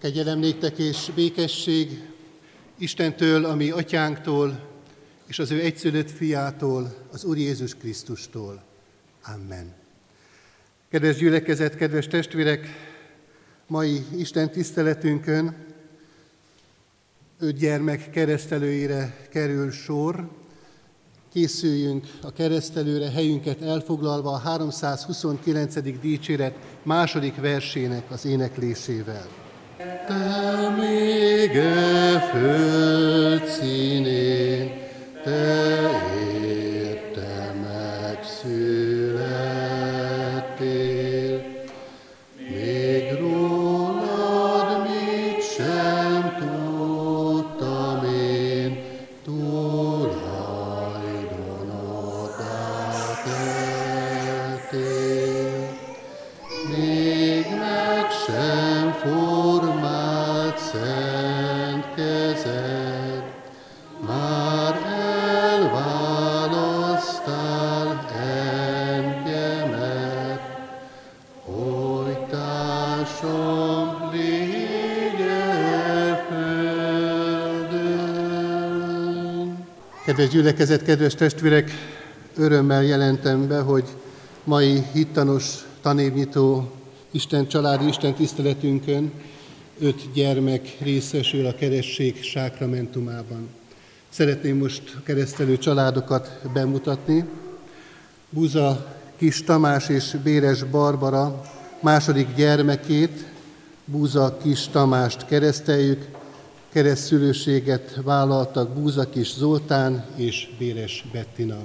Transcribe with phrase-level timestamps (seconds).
[0.00, 0.42] Kegyelem
[0.76, 2.02] és békesség
[2.76, 4.68] Istentől, ami atyánktól,
[5.26, 8.62] és az ő egyszülött fiától, az Úr Jézus Krisztustól.
[9.34, 9.74] Amen.
[10.90, 12.66] Kedves gyülekezet, kedves testvérek,
[13.66, 15.56] mai Isten tiszteletünkön
[17.38, 20.28] öt gyermek keresztelőire kerül sor.
[21.32, 26.00] Készüljünk a keresztelőre helyünket elfoglalva a 329.
[26.00, 29.47] dicséret második versének az éneklésével.
[29.78, 32.18] Te még e
[80.58, 81.70] gyülekezet, kedves testvérek,
[82.36, 83.84] örömmel jelentem be, hogy
[84.44, 85.44] mai hittanos
[85.82, 86.72] tanévnyitó
[87.10, 89.12] Isten családi Isten tiszteletünkön
[89.80, 93.48] öt gyermek részesül a keresség sákramentumában.
[94.08, 97.24] Szeretném most a keresztelő családokat bemutatni.
[98.30, 101.40] Buza Kis Tamás és Béres Barbara
[101.80, 103.24] második gyermekét,
[103.84, 106.17] Búza Kis Tamást kereszteljük,
[106.72, 111.58] keresztszülőséget vállaltak Búza Kis Zoltán és Béres Bettina.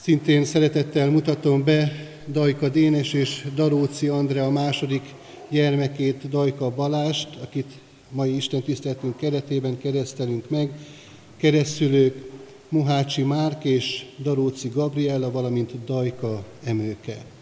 [0.00, 1.92] Szintén szeretettel mutatom be
[2.28, 5.14] Dajka Dénes és Daróci Andrea második
[5.48, 7.72] gyermekét, Dajka Balást, akit
[8.10, 10.70] mai Isten tiszteletünk keretében keresztelünk meg,
[11.36, 12.30] keresztülők
[12.68, 17.33] Muhácsi Márk és Daróci Gabriella, valamint Dajka Emőke.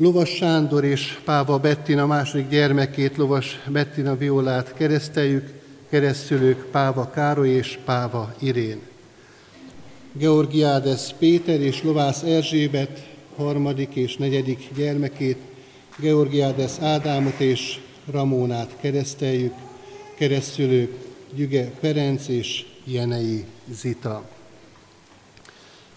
[0.00, 5.52] Lovas Sándor és Páva Bettina második gyermekét, Lovas Bettina Violát kereszteljük,
[5.88, 8.80] keresztülők Páva Károly és Páva Irén.
[10.12, 13.06] Georgiádes Péter és Lovász Erzsébet
[13.36, 15.38] harmadik és negyedik gyermekét,
[15.96, 19.54] Georgiádes Ádámot és Ramónát kereszteljük,
[20.14, 20.92] keresztülők
[21.34, 24.28] Gyüge Ferenc és Jenei Zita.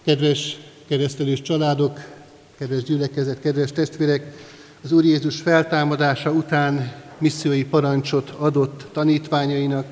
[0.04, 2.21] Kedves keresztelős családok,
[2.62, 4.34] kedves gyülekezet, kedves testvérek,
[4.82, 9.86] az Úr Jézus feltámadása után missziói parancsot adott tanítványainak,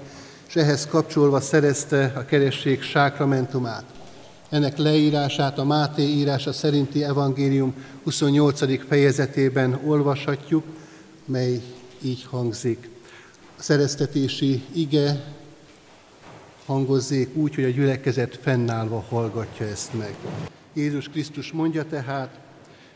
[0.49, 3.85] és ehhez kapcsolva szerezte a keresség sákramentumát.
[4.49, 8.87] Ennek leírását a Máté írása szerinti evangélium 28.
[8.89, 10.65] fejezetében olvashatjuk,
[11.25, 11.63] mely
[12.03, 12.89] így hangzik.
[13.59, 15.25] A szereztetési ige
[16.67, 20.15] hangozzék úgy, hogy a gyülekezet fennállva hallgatja ezt meg.
[20.73, 22.49] Jézus Krisztus mondja tehát,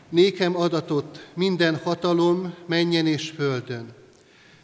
[0.09, 3.93] nékem adatott minden hatalom menjen és földön.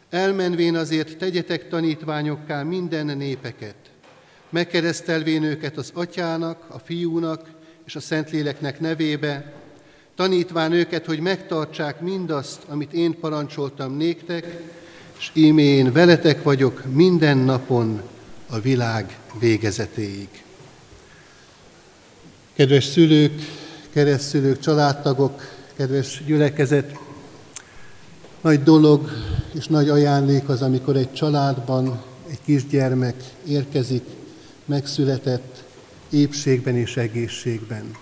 [0.10, 3.76] Elmenvén azért tegyetek tanítványokká minden népeket,
[4.50, 7.50] megkeresztelvén őket az atyának, a fiúnak
[7.86, 9.54] és a Szentléleknek nevébe,
[10.16, 14.62] tanítván őket, hogy megtartsák mindazt, amit én parancsoltam néktek,
[15.18, 18.02] és ímé én veletek vagyok minden napon
[18.50, 20.28] a világ végezetéig.
[22.54, 23.42] Kedves szülők,
[23.92, 25.42] keresztszülők, családtagok,
[25.76, 26.96] kedves gyülekezet,
[28.42, 29.10] nagy dolog
[29.54, 33.16] és nagy ajándék az, amikor egy családban egy kisgyermek
[33.48, 34.04] érkezik,
[34.66, 35.64] megszületett
[36.10, 37.96] épségben és egészségben.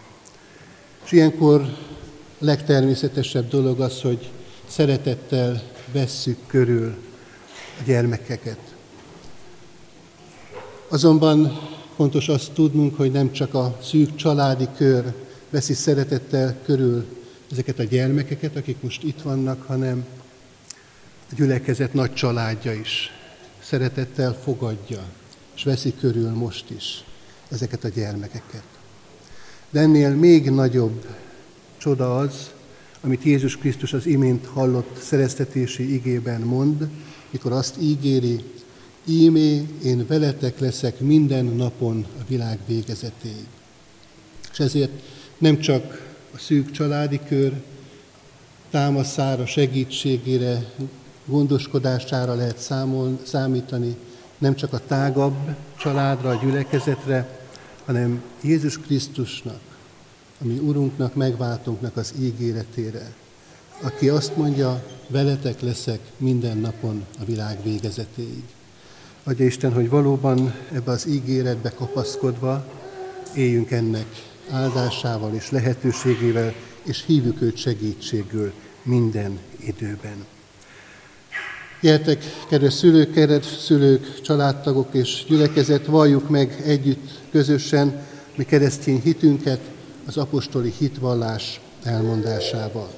[1.05, 1.77] És ilyenkor
[2.39, 4.29] legtermészetesebb dolog az, hogy
[4.67, 5.61] szeretettel
[5.91, 6.95] vesszük körül
[7.79, 8.59] a gyermekeket.
[10.87, 11.59] Azonban
[11.95, 15.13] fontos azt tudnunk, hogy nem csak a szűk családi kör
[15.49, 17.05] veszi szeretettel körül
[17.51, 20.05] ezeket a gyermekeket, akik most itt vannak, hanem
[21.31, 23.11] a gyülekezet nagy családja is
[23.63, 25.03] szeretettel fogadja,
[25.55, 27.03] és veszi körül most is
[27.49, 28.63] ezeket a gyermekeket.
[29.69, 31.05] De ennél még nagyobb
[31.77, 32.51] csoda az,
[33.01, 36.87] amit Jézus Krisztus az imént hallott szereztetési igében mond,
[37.29, 38.43] mikor azt ígéri,
[39.05, 43.45] ímé én veletek leszek minden napon a világ végezetéig.
[44.51, 44.91] És ezért
[45.39, 47.53] nem csak a szűk családi kör
[48.69, 50.65] támaszára, segítségére,
[51.25, 53.95] gondoskodására lehet számol, számítani,
[54.37, 57.39] nem csak a tágabb családra, a gyülekezetre,
[57.85, 59.59] hanem Jézus Krisztusnak,
[60.41, 63.13] ami Urunknak, megváltunknak az ígéretére,
[63.81, 68.43] aki azt mondja, veletek leszek minden napon a világ végezetéig.
[69.23, 72.65] Adja Isten, hogy valóban ebbe az ígéretbe kapaszkodva
[73.35, 74.05] éljünk ennek
[74.51, 76.53] áldásával és lehetőségével,
[76.83, 78.51] és hívjuk őt segítségül
[78.83, 80.25] minden időben.
[81.81, 88.01] Gyertek, kedves szülők, kedves szülők, családtagok és gyülekezet, valljuk meg együtt, közösen
[88.35, 89.59] mi keresztény hitünket
[90.05, 92.89] az apostoli hitvallás elmondásával.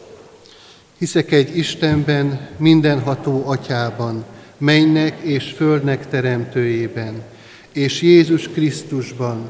[0.97, 4.25] Hiszek egy Istenben, mindenható atyában,
[4.57, 7.23] mennek és földnek teremtőjében,
[7.71, 9.49] és Jézus Krisztusban,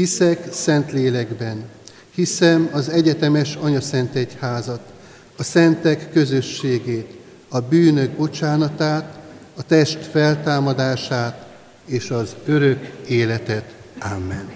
[0.00, 1.64] Hiszek szent lélekben,
[2.14, 4.80] hiszem az egyetemes Szent Egyházat,
[5.36, 7.16] a szentek közösségét,
[7.48, 9.18] a bűnök bocsánatát,
[9.56, 11.46] a test feltámadását
[11.86, 13.74] és az örök életet.
[13.98, 14.50] Amen.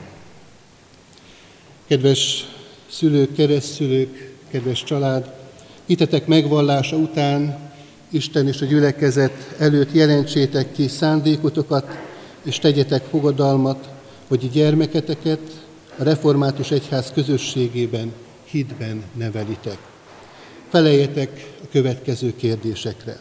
[1.86, 2.48] Kedves
[2.90, 5.32] szülők, keresztszülők, kedves család,
[5.86, 7.58] hitetek megvallása után
[8.10, 11.98] Isten és a gyülekezet előtt jelentsétek ki szándékotokat,
[12.42, 13.92] és tegyetek fogadalmat,
[14.28, 15.40] hogy gyermeketeket
[15.98, 18.12] a református egyház közösségében,
[18.44, 19.78] hitben nevelitek.
[20.68, 23.20] Feleljetek a következő kérdésekre.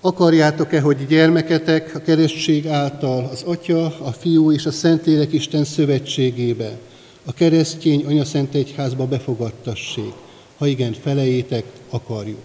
[0.00, 6.78] Akarjátok-e, hogy gyermeketek a keresztség által az Atya, a Fiú és a Szentlélek Isten szövetségébe,
[7.24, 10.12] a keresztény anyaszent egyházba befogadtassék?
[10.58, 12.40] Ha igen, felejétek, akarjuk.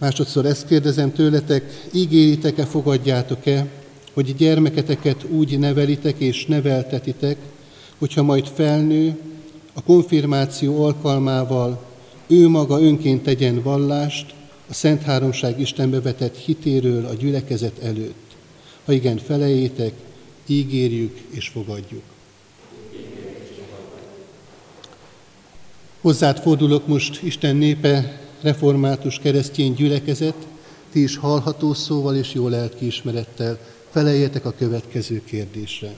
[0.00, 3.66] Másodszor ezt kérdezem tőletek, ígéritek-e, fogadjátok-e,
[4.12, 7.36] hogy gyermeketeket úgy nevelitek és neveltetitek,
[7.98, 9.18] hogyha majd felnő,
[9.72, 11.84] a konfirmáció alkalmával
[12.26, 14.34] ő maga önként tegyen vallást
[14.68, 18.36] a Szent Háromság Istenbe vetett hitéről a gyülekezet előtt.
[18.84, 19.92] Ha igen, felejétek,
[20.46, 22.02] ígérjük és fogadjuk.
[26.00, 30.46] Hozzád fordulok most, Isten népe, református keresztény gyülekezet,
[30.92, 33.58] ti is hallható szóval és jó lelkiismerettel
[33.90, 35.94] feleljetek a következő kérdésre.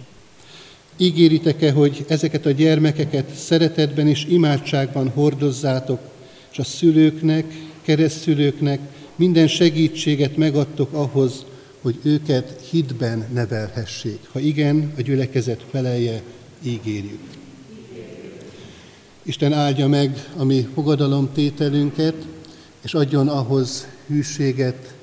[0.96, 6.00] Ígéritek-e, hogy ezeket a gyermekeket szeretetben és imádságban hordozzátok,
[6.52, 7.44] és a szülőknek,
[7.82, 8.80] keresztszülőknek
[9.16, 11.44] minden segítséget megadtok ahhoz,
[11.80, 14.18] hogy őket hitben nevelhessék.
[14.32, 16.22] Ha igen, a gyülekezet felelje,
[16.62, 17.41] ígérjük.
[19.22, 22.14] Isten áldja meg a mi fogadalomtételünket,
[22.80, 24.94] és adjon ahhoz hűséget,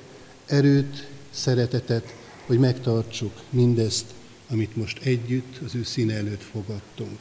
[0.46, 2.14] erőt, szeretetet,
[2.46, 4.04] hogy megtartsuk mindezt,
[4.50, 7.18] amit most együtt az ő színe előtt fogadtunk.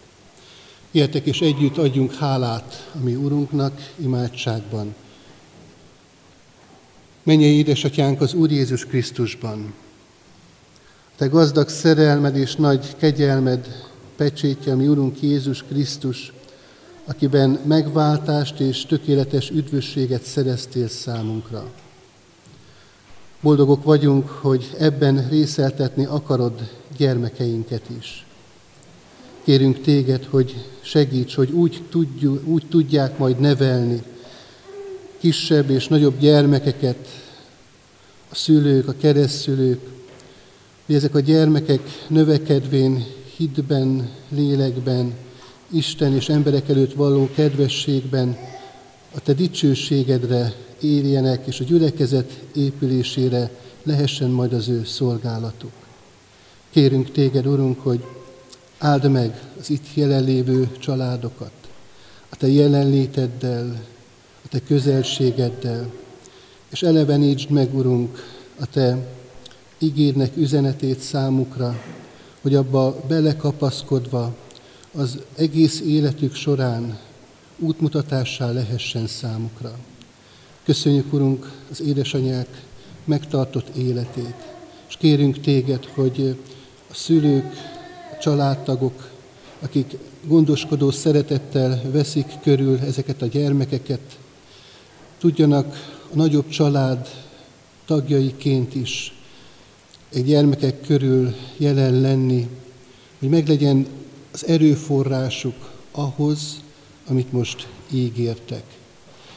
[0.92, 4.96] Értek és együtt adjunk hálát a mi Urunknak imádságban.
[7.24, 9.74] Menjél édesatyánk az Úr Jézus Krisztusban.
[11.16, 13.86] Te gazdag szerelmed és nagy kegyelmed
[14.16, 16.34] pecsétje, mi Urunk Jézus Krisztus,
[17.10, 21.72] akiben megváltást és tökéletes üdvösséget szereztél számunkra.
[23.42, 28.26] Boldogok vagyunk, hogy ebben részeltetni akarod gyermekeinket is.
[29.44, 34.04] Kérünk téged, hogy segíts, hogy úgy, tudjuk, úgy tudják majd nevelni
[35.20, 37.08] kisebb és nagyobb gyermekeket,
[38.30, 39.80] a szülők, a keresztszülők,
[40.86, 43.06] hogy ezek a gyermekek növekedvén,
[43.38, 45.14] hitben, lélekben,
[45.72, 48.38] Isten és emberek előtt való kedvességben
[49.16, 53.52] a Te dicsőségedre érjenek, és a gyülekezet épülésére
[53.84, 55.72] lehessen majd az ő szolgálatuk.
[56.70, 58.04] Kérünk Téged, Urunk, hogy
[58.78, 61.52] áld meg az itt jelenlévő családokat,
[62.30, 63.84] a Te jelenléteddel,
[64.46, 65.92] a Te közelségeddel,
[66.70, 68.24] és elevenítsd meg, Urunk,
[68.60, 69.08] a Te
[69.78, 71.82] ígérnek üzenetét számukra,
[72.42, 74.36] hogy abba belekapaszkodva
[74.94, 77.00] az egész életük során
[77.58, 79.78] útmutatássá lehessen számukra.
[80.64, 82.66] Köszönjük, Urunk, az édesanyák
[83.06, 84.36] megtartott életét,
[84.90, 86.38] és kérünk Téged, hogy
[86.92, 87.54] a szülők,
[88.12, 89.10] a családtagok,
[89.60, 94.18] akik gondoskodó szeretettel veszik körül ezeket a gyermekeket,
[95.18, 97.08] tudjanak a nagyobb család
[97.86, 99.14] tagjaiként is
[100.14, 102.48] egy gyermekek körül jelen lenni,
[103.20, 103.88] hogy meglegyen
[104.32, 106.62] az erőforrásuk ahhoz,
[107.08, 108.64] amit most ígértek.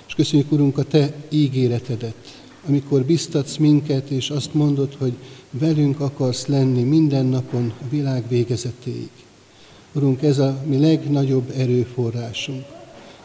[0.07, 5.13] És köszönjük, Urunk, a Te ígéretedet, amikor biztatsz minket, és azt mondod, hogy
[5.51, 9.11] velünk akarsz lenni minden napon a világ végezetéig.
[9.93, 12.65] Urunk, ez a mi legnagyobb erőforrásunk.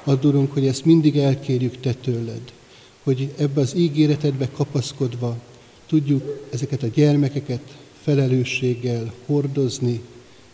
[0.03, 2.51] Add, Urunk, hogy ezt mindig elkérjük Te tőled,
[3.03, 5.37] hogy ebbe az ígéretedbe kapaszkodva
[5.87, 7.61] tudjuk ezeket a gyermekeket
[8.01, 10.01] felelősséggel hordozni,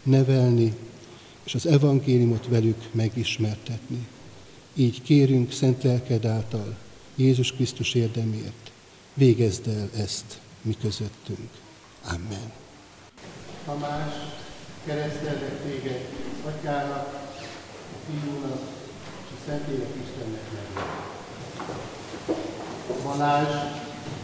[0.04, 0.74] nevelni,
[1.44, 4.08] és az evangéliumot velük megismertetni.
[4.74, 6.76] Így kérünk szent lelked által,
[7.16, 8.72] Jézus Krisztus érdemért,
[9.14, 11.50] végezd el ezt mi közöttünk.
[12.04, 12.52] Amen.
[13.66, 14.14] Tamás,
[14.86, 16.10] keresztelnek téged
[16.46, 17.14] atyának,
[17.94, 18.62] a fiúnak,
[19.24, 21.02] és a Szentlélek Istennek nevében.
[23.04, 23.56] Balázs,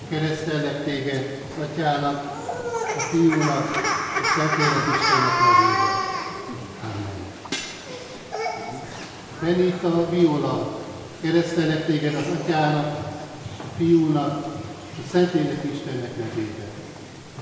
[0.10, 2.24] keresztelnek téged atyának,
[2.98, 3.76] a fiúnak,
[4.22, 5.69] és a Szentlélek Istennek nevében.
[9.42, 10.80] Benita Viola,
[11.22, 12.86] keresztelek téged az atyának,
[13.58, 16.68] a fiúnak, a Szentlélek Istennek nevében.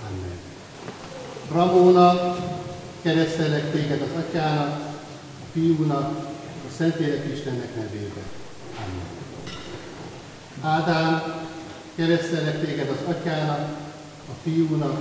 [0.07, 0.37] Amen.
[1.51, 2.37] Ramóna,
[3.01, 4.79] keresztelek téged az atyának,
[5.41, 6.17] a fiúnak,
[6.67, 8.23] a Szentlélek Istennek nevében.
[8.75, 9.07] Amen.
[10.61, 11.45] Ádám,
[11.95, 13.77] keresztelek téged az atyának,
[14.29, 14.99] a fiúnak,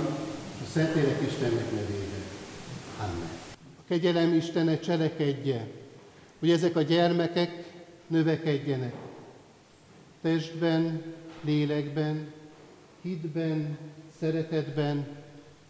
[0.61, 2.23] a Szentlélek Istennek nevében.
[2.99, 3.29] Amen.
[3.79, 5.67] A kegyelem Istene cselekedje,
[6.39, 7.63] hogy ezek a gyermekek
[8.07, 8.93] növekedjenek.
[10.21, 11.01] Testben,
[11.41, 12.31] lélekben,
[13.01, 13.77] hitben,
[14.19, 15.05] szeretetben,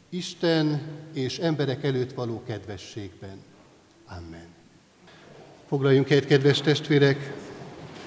[0.09, 0.81] Isten
[1.13, 3.37] és emberek előtt való kedvességben.
[4.07, 4.47] Amen.
[5.67, 7.33] Foglaljunk egy kedves testvérek,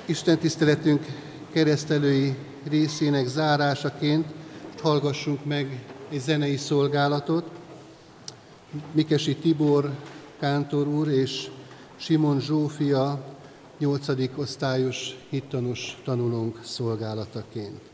[0.04, 1.06] Isten tiszteletünk
[1.52, 2.34] keresztelői
[2.68, 4.26] részének zárásaként
[4.82, 7.50] hallgassunk meg egy zenei szolgálatot.
[8.92, 9.90] Mikesi Tibor
[10.38, 11.50] Kántor úr és
[12.00, 13.24] Simon Zsófia,
[13.78, 14.08] 8.
[14.36, 17.89] osztályos hittanos tanulónk szolgálataként.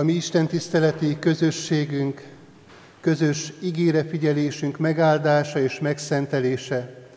[0.00, 2.22] A mi Isten tiszteleti közösségünk,
[3.00, 7.08] közös ígére figyelésünk megáldása és megszentelése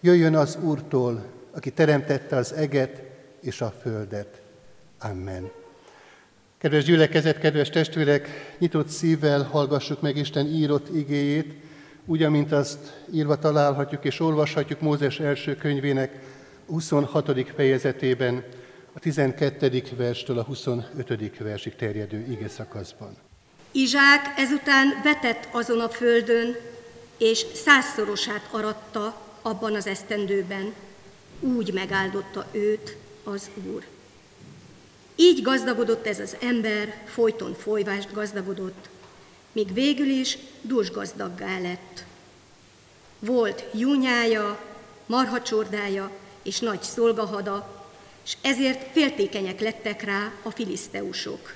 [0.00, 3.02] jöjjön az Úrtól, aki teremtette az eget
[3.40, 4.40] és a földet.
[5.00, 5.50] Amen.
[6.58, 11.54] Kedves gyülekezet, kedves testvérek, nyitott szívvel hallgassuk meg Isten írott igéjét,
[12.06, 16.18] úgy, amint azt írva találhatjuk és olvashatjuk Mózes első könyvének
[16.66, 17.50] 26.
[17.54, 18.44] fejezetében,
[19.00, 19.82] 12.
[19.96, 21.38] verstől a 25.
[21.38, 23.16] versig terjedő ige szakaszban.
[23.72, 26.56] Izsák ezután vetett azon a földön,
[27.18, 30.72] és százszorosát aratta abban az esztendőben,
[31.40, 33.86] úgy megáldotta őt az Úr.
[35.16, 38.88] Így gazdagodott ez az ember, folyton folyvást gazdagodott,
[39.52, 42.04] míg végül is dúsgazdaggá lett.
[43.18, 44.60] Volt júnyája,
[45.06, 46.10] marhacsordája
[46.42, 47.79] és nagy szolgahada,
[48.30, 51.54] és ezért féltékenyek lettek rá a filiszteusok.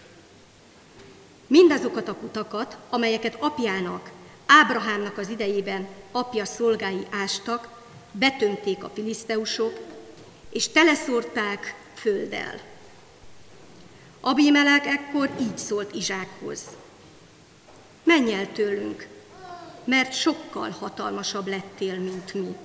[1.47, 4.11] Mindazokat a kutakat, amelyeket apjának,
[4.47, 7.83] Ábrahámnak az idejében apja szolgái ástak,
[8.13, 9.79] betömték a filiszteusok,
[10.51, 12.61] és teleszórták földdel.
[14.21, 16.61] Abimelek ekkor így szólt Izsákhoz.
[18.03, 19.09] Menj el tőlünk,
[19.85, 22.57] mert sokkal hatalmasabb lettél, mint mi.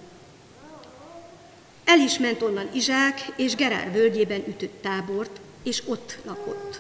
[1.90, 6.80] El is ment onnan Izsák, és Gerár völgyében ütött tábort, és ott lakott.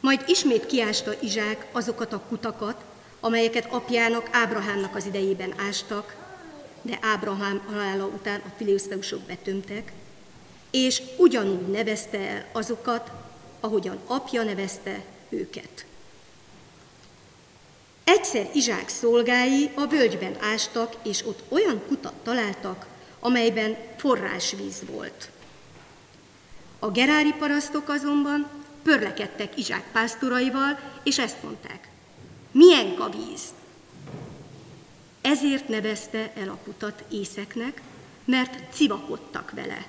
[0.00, 2.84] Majd ismét kiásta Izsák azokat a kutakat,
[3.20, 6.16] amelyeket apjának, Ábrahámnak az idejében ástak,
[6.82, 9.92] de Ábrahám halála után a filiszteusok betömtek,
[10.70, 13.10] és ugyanúgy nevezte el azokat,
[13.60, 15.84] ahogyan apja nevezte őket.
[18.04, 22.86] Egyszer Izsák szolgái a völgyben ástak, és ott olyan kutat találtak,
[23.20, 25.30] amelyben forrásvíz volt.
[26.78, 28.46] A gerári parasztok azonban
[28.82, 31.88] pörlekedtek Izsák pásztoraival, és ezt mondták,
[32.50, 33.42] milyen kavíz!
[35.20, 37.82] Ezért nevezte el a kutat észeknek,
[38.24, 39.86] mert civakodtak vele.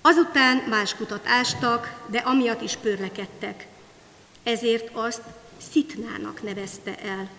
[0.00, 3.66] Azután más kutat ástak, de amiatt is pörlekedtek.
[4.42, 5.22] Ezért azt
[5.70, 7.30] Szitnának nevezte el.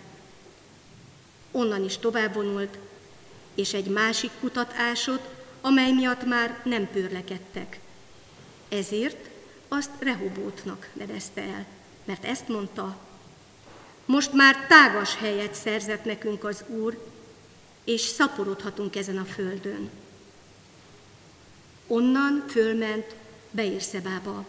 [1.51, 2.77] Onnan is tovább vonult,
[3.55, 5.27] és egy másik kutat ásott,
[5.61, 7.79] amely miatt már nem pörlekedtek.
[8.69, 9.29] Ezért
[9.67, 11.65] azt Rehobótnak nevezte el,
[12.05, 12.97] mert ezt mondta,
[14.05, 17.11] most már tágas helyet szerzett nekünk az Úr,
[17.83, 19.89] és szaporodhatunk ezen a földön.
[21.87, 23.15] Onnan fölment
[23.51, 24.45] Beérszebába.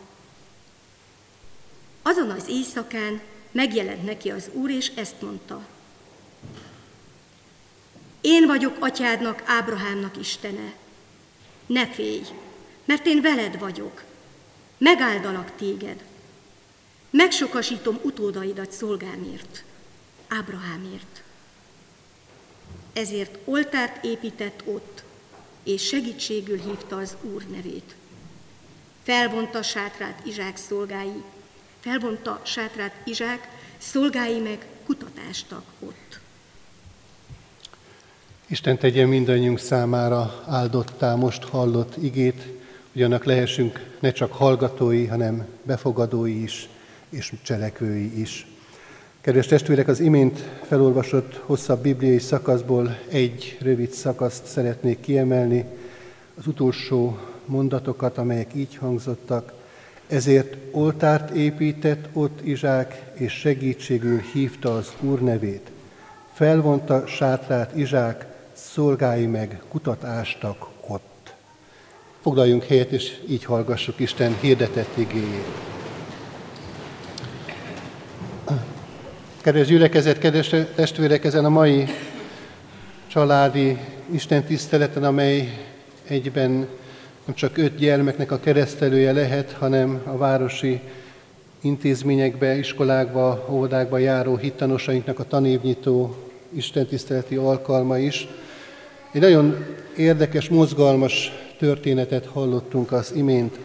[2.03, 5.67] Azon az éjszakán megjelent neki az Úr, és ezt mondta.
[8.24, 10.72] Én vagyok atyádnak, Ábrahámnak Istene.
[11.66, 12.22] Ne félj,
[12.84, 14.02] mert én veled vagyok.
[14.78, 16.04] Megáldalak téged.
[17.10, 19.64] Megsokasítom utódaidat szolgámért,
[20.28, 21.22] Ábrahámért.
[22.92, 25.02] Ezért oltárt épített ott,
[25.62, 27.94] és segítségül hívta az Úr nevét.
[29.02, 31.22] Felvonta sátrát Izsák szolgái,
[31.80, 36.22] felvonta sátrát Izsák, szolgái meg kutatástak ott.
[38.46, 42.48] Isten tegye mindannyiunk számára áldottá most hallott igét,
[42.92, 46.68] hogy annak lehessünk ne csak hallgatói, hanem befogadói is,
[47.09, 48.46] és cselekvői is.
[49.20, 55.64] Kedves testvérek, az imént felolvasott hosszabb bibliai szakaszból egy rövid szakaszt szeretnék kiemelni,
[56.38, 59.52] az utolsó mondatokat, amelyek így hangzottak.
[60.07, 65.70] Ezért oltárt épített ott Izsák, és segítségül hívta az Úr nevét.
[66.33, 71.35] Felvonta sátrát Izsák, szolgái meg kutatástak ott.
[72.21, 75.47] Foglaljunk helyet, és így hallgassuk Isten hirdetett igéjét.
[79.40, 81.85] Kedves gyülekezet, kedves testvérek, ezen a mai
[83.07, 83.79] családi
[84.11, 85.59] Isten tiszteleten, amely
[86.09, 86.51] egyben
[87.25, 90.81] nem csak öt gyermeknek a keresztelője lehet, hanem a városi
[91.61, 96.17] intézményekbe, iskolákba, óvodákba járó hittanosainknak a tanévnyitó
[96.49, 98.29] istentiszteleti alkalma is.
[99.14, 99.64] Egy nagyon
[99.96, 103.59] érdekes, mozgalmas történetet hallottunk az imént,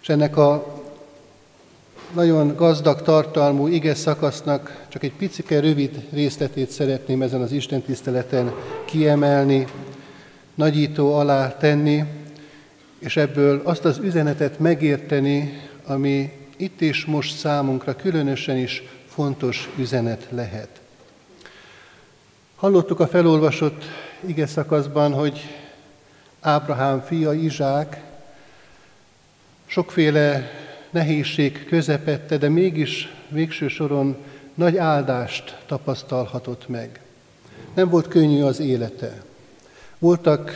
[0.00, 0.82] és ennek a
[2.14, 8.52] nagyon gazdag tartalmú ige szakasznak csak egy picike rövid részletét szeretném ezen az Isten tiszteleten
[8.84, 9.66] kiemelni,
[10.54, 12.04] nagyító alá tenni,
[12.98, 20.26] és ebből azt az üzenetet megérteni, ami itt és most számunkra különösen is fontos üzenet
[20.30, 20.80] lehet.
[22.56, 23.84] Hallottuk a felolvasott
[24.26, 25.40] ige szakaszban, hogy
[26.40, 28.02] Ábrahám fia Izsák
[29.66, 30.50] sokféle
[30.90, 34.16] nehézség közepette, de mégis végső soron
[34.54, 37.00] nagy áldást tapasztalhatott meg.
[37.74, 39.22] Nem volt könnyű az élete.
[39.98, 40.50] Voltak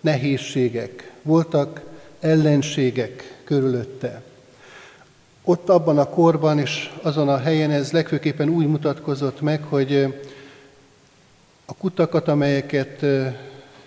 [0.00, 1.80] nehézségek, voltak
[2.20, 4.22] ellenségek körülötte.
[5.44, 10.14] Ott abban a korban és azon a helyen ez legfőképpen úgy mutatkozott meg, hogy
[11.72, 13.04] a kutakat, amelyeket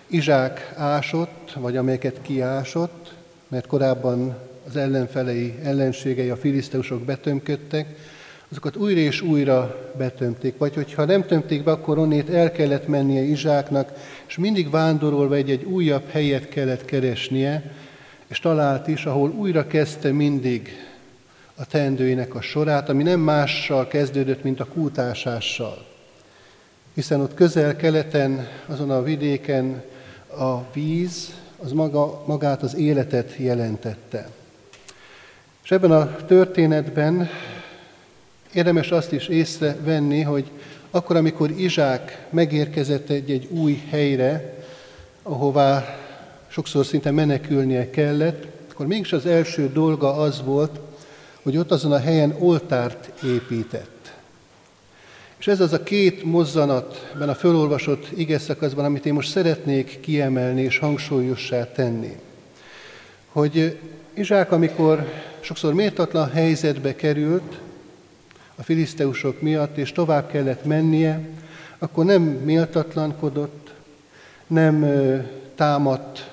[0.06, 3.14] Izsák ásott, vagy amelyeket kiásott,
[3.48, 4.36] mert korábban
[4.68, 7.86] az ellenfelei, ellenségei, a filiszteusok betömködtek,
[8.50, 10.58] azokat újra és újra betömték.
[10.58, 13.92] Vagy hogyha nem tömték be, akkor onnét el kellett mennie Izsáknak,
[14.26, 17.72] és mindig vándorolva egy-egy újabb helyet kellett keresnie,
[18.26, 20.70] és talált is, ahol újra kezdte mindig
[21.54, 25.94] a teendőinek a sorát, ami nem mással kezdődött, mint a kútásással.
[26.96, 29.82] Hiszen ott közel-keleten, azon a vidéken
[30.38, 34.28] a víz, az maga, magát az életet jelentette.
[35.64, 37.28] És ebben a történetben
[38.52, 40.50] érdemes azt is észrevenni, hogy
[40.90, 44.54] akkor, amikor Izsák megérkezett egy-egy új helyre,
[45.22, 45.98] ahová
[46.48, 50.80] sokszor szinte menekülnie kellett, akkor mégis az első dolga az volt,
[51.42, 53.95] hogy ott azon a helyen oltárt épített.
[55.46, 60.00] És ez az a két mozzanat ebben a fölolvasott ige szakaszban, amit én most szeretnék
[60.00, 62.16] kiemelni és hangsúlyossá tenni.
[63.32, 63.78] Hogy
[64.14, 67.58] Izsák, amikor sokszor méltatlan helyzetbe került
[68.56, 71.20] a filiszteusok miatt, és tovább kellett mennie,
[71.78, 73.74] akkor nem méltatlankodott,
[74.46, 74.86] nem
[75.54, 76.30] támadt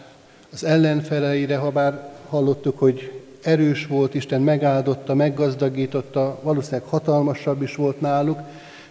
[0.53, 8.01] az ellenfeleire, ha bár hallottuk, hogy erős volt, Isten megáldotta, meggazdagította, valószínűleg hatalmasabb is volt
[8.01, 8.39] náluk,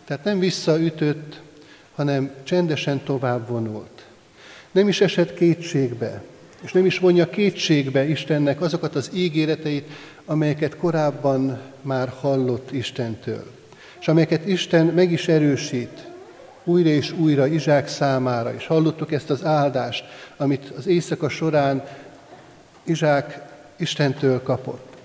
[0.05, 1.41] tehát nem visszaütött,
[1.95, 4.05] hanem csendesen tovább vonult.
[4.71, 6.23] Nem is esett kétségbe,
[6.63, 9.91] és nem is vonja kétségbe Istennek azokat az ígéreteit,
[10.25, 13.51] amelyeket korábban már hallott Istentől,
[14.01, 16.11] és amelyeket Isten meg is erősít
[16.65, 20.05] újra és újra Izsák számára, és hallottuk ezt az áldást,
[20.37, 21.85] amit az éjszaka során
[22.85, 23.41] Izsák
[23.77, 24.97] Istentől kapott.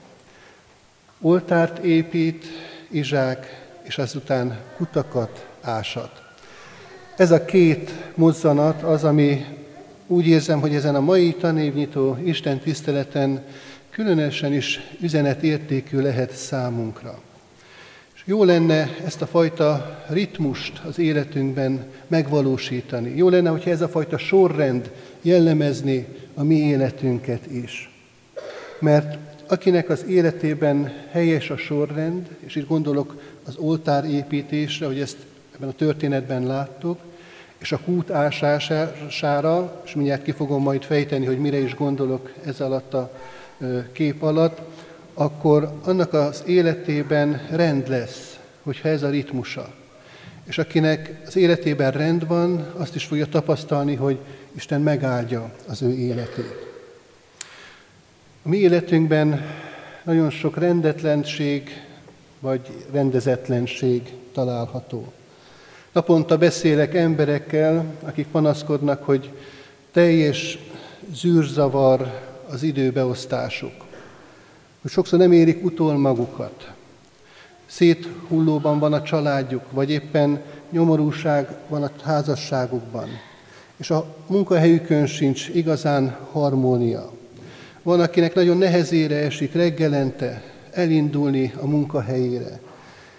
[1.22, 2.46] Oltárt épít
[2.90, 6.22] Izsák, és azután kutakat ásat.
[7.16, 9.46] Ez a két mozzanat az, ami
[10.08, 13.46] úgy érzem, hogy ezen a mai tanévnyitó Isten tiszteleten
[13.90, 17.20] különösen is üzenetértékű lehet számunkra.
[18.16, 23.16] És jó lenne ezt a fajta ritmust az életünkben megvalósítani.
[23.16, 27.92] Jó lenne, hogyha ez a fajta sorrend jellemezni a mi életünket is.
[28.80, 35.18] Mert akinek az életében helyes a sorrend, és itt gondolok az oltár építésre, hogy ezt
[35.56, 37.00] ebben a történetben láttuk,
[37.58, 42.62] és a kút ásására, és mindjárt ki fogom majd fejteni, hogy mire is gondolok ez
[42.62, 43.12] alatt a
[43.92, 44.62] kép alatt,
[45.14, 49.74] akkor annak az életében rend lesz, hogyha ez a ritmusa.
[50.44, 54.18] És akinek az életében rend van, azt is fogja tapasztalni, hogy
[54.56, 56.66] Isten megáldja az ő életét.
[58.44, 59.42] A mi életünkben
[60.04, 61.87] nagyon sok rendetlenség
[62.40, 65.12] vagy rendezetlenség található.
[65.92, 69.32] Naponta beszélek emberekkel, akik panaszkodnak, hogy
[69.92, 70.58] teljes
[71.14, 73.86] zűrzavar az időbeosztásuk.
[74.82, 76.72] Hogy sokszor nem érik utol magukat.
[77.66, 83.08] Széthullóban van a családjuk, vagy éppen nyomorúság van a házasságukban.
[83.78, 87.12] És a munkahelyükön sincs igazán harmónia.
[87.84, 90.44] Van, akinek nagyon nehezére esik reggelente
[90.78, 92.60] elindulni a munkahelyére.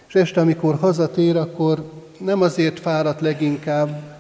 [0.09, 4.17] És este, amikor hazatér, akkor nem azért fáradt leginkább,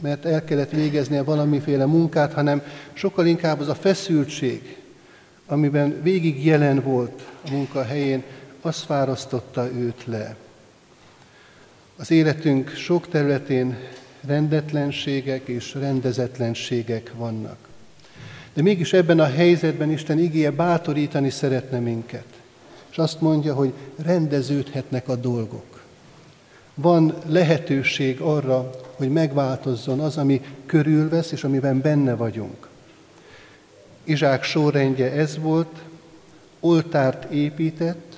[0.00, 4.76] mert el kellett végeznie valamiféle munkát, hanem sokkal inkább az a feszültség,
[5.46, 8.22] amiben végig jelen volt a munkahelyén,
[8.60, 10.36] az fárasztotta őt le.
[11.96, 13.76] Az életünk sok területén
[14.26, 17.56] rendetlenségek és rendezetlenségek vannak.
[18.54, 22.33] De mégis ebben a helyzetben Isten igéje bátorítani szeretne minket.
[22.94, 25.82] És azt mondja, hogy rendeződhetnek a dolgok.
[26.74, 32.68] Van lehetőség arra, hogy megváltozzon az, ami körülvesz, és amiben benne vagyunk.
[34.04, 35.82] Izsák sorrendje ez volt,
[36.60, 38.16] oltárt épített,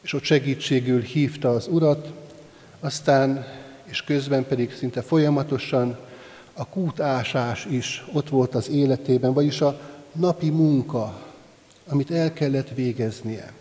[0.00, 2.12] és ott segítségül hívta az urat,
[2.80, 3.46] aztán
[3.84, 5.98] és közben pedig szinte folyamatosan
[6.52, 9.80] a kútásás is ott volt az életében, vagyis a
[10.12, 11.20] napi munka,
[11.88, 13.52] amit el kellett végeznie.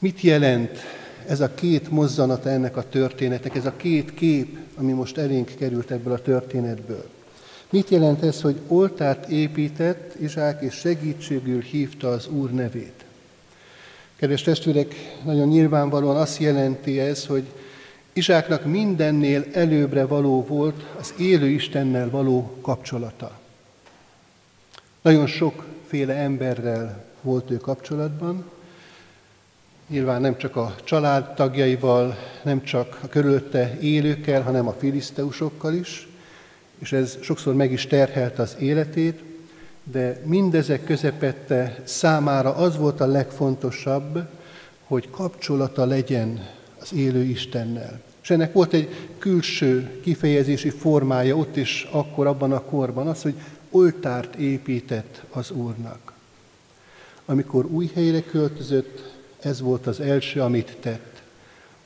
[0.00, 0.78] Mit jelent
[1.26, 5.90] ez a két mozzanata ennek a történetnek, ez a két kép, ami most elénk került
[5.90, 7.08] ebből a történetből?
[7.70, 13.04] Mit jelent ez, hogy oltárt épített Izsák és segítségül hívta az Úr nevét?
[14.16, 17.44] Kedves testvérek, nagyon nyilvánvalóan azt jelenti ez, hogy
[18.12, 23.38] Izsáknak mindennél előbbre való volt az élő Istennel való kapcsolata.
[25.02, 28.44] Nagyon sokféle emberrel volt ő kapcsolatban,
[29.90, 36.08] nyilván nem csak a családtagjaival, nem csak a körülötte élőkkel, hanem a filiszteusokkal is,
[36.78, 39.22] és ez sokszor meg is terhelte az életét,
[39.84, 44.28] de mindezek közepette számára az volt a legfontosabb,
[44.86, 46.46] hogy kapcsolata legyen
[46.80, 48.00] az élő Istennel.
[48.22, 53.34] És ennek volt egy külső kifejezési formája ott is, akkor, abban a korban, az, hogy
[53.70, 56.12] oltárt épített az Úrnak.
[57.24, 59.09] Amikor új helyre költözött,
[59.40, 61.22] ez volt az első, amit tett.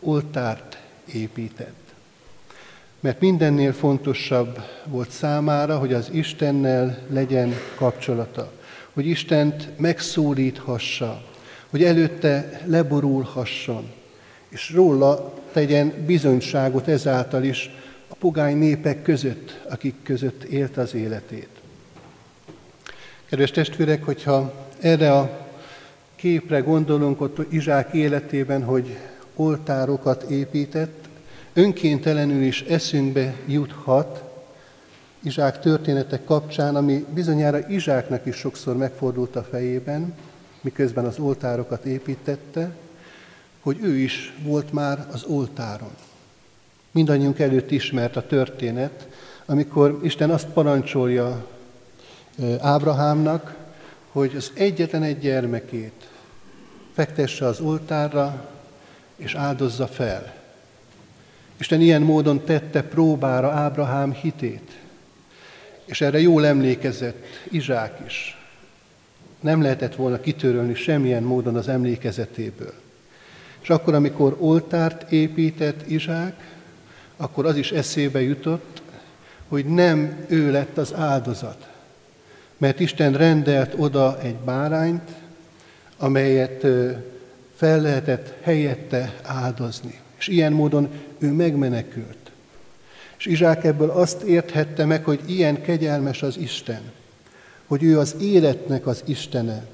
[0.01, 0.79] Oltárt
[1.13, 1.85] épített.
[3.01, 8.53] Mert mindennél fontosabb volt számára, hogy az Istennel legyen kapcsolata,
[8.93, 11.25] hogy Istent megszólíthassa,
[11.71, 13.93] hogy előtte leborulhasson,
[14.49, 17.71] és róla tegyen bizonyságot ezáltal is
[18.09, 21.49] a pogány népek között, akik között élt az életét.
[23.29, 25.44] Kedves testvérek, hogyha erre a
[26.25, 28.97] képre gondolunk ott Izsák életében, hogy
[29.35, 31.09] oltárokat épített,
[31.53, 34.23] önkéntelenül is eszünkbe juthat
[35.23, 40.15] Izsák történetek kapcsán, ami bizonyára Izsáknak is sokszor megfordult a fejében,
[40.61, 42.71] miközben az oltárokat építette,
[43.61, 45.93] hogy ő is volt már az oltáron.
[46.91, 49.09] Mindannyiunk előtt ismert a történet,
[49.47, 51.47] amikor Isten azt parancsolja
[52.61, 53.57] Ábrahámnak,
[54.13, 56.04] hogy az egyetlen egy gyermekét
[56.95, 58.49] fektesse az oltárra,
[59.17, 60.35] és áldozza fel.
[61.57, 64.79] Isten ilyen módon tette próbára Ábrahám hitét,
[65.85, 68.39] és erre jól emlékezett Izsák is.
[69.41, 72.73] Nem lehetett volna kitörölni semmilyen módon az emlékezetéből.
[73.61, 76.55] És akkor, amikor oltárt épített Izsák,
[77.17, 78.83] akkor az is eszébe jutott,
[79.49, 81.69] hogy nem ő lett az áldozat,
[82.57, 85.11] mert Isten rendelt oda egy bárányt,
[86.05, 86.67] amelyet
[87.55, 90.01] fel lehetett helyette áldozni.
[90.19, 90.89] És ilyen módon
[91.19, 92.31] ő megmenekült.
[93.19, 96.81] És Izsák ebből azt érthette meg, hogy ilyen kegyelmes az Isten,
[97.67, 99.65] hogy ő az életnek az Istene,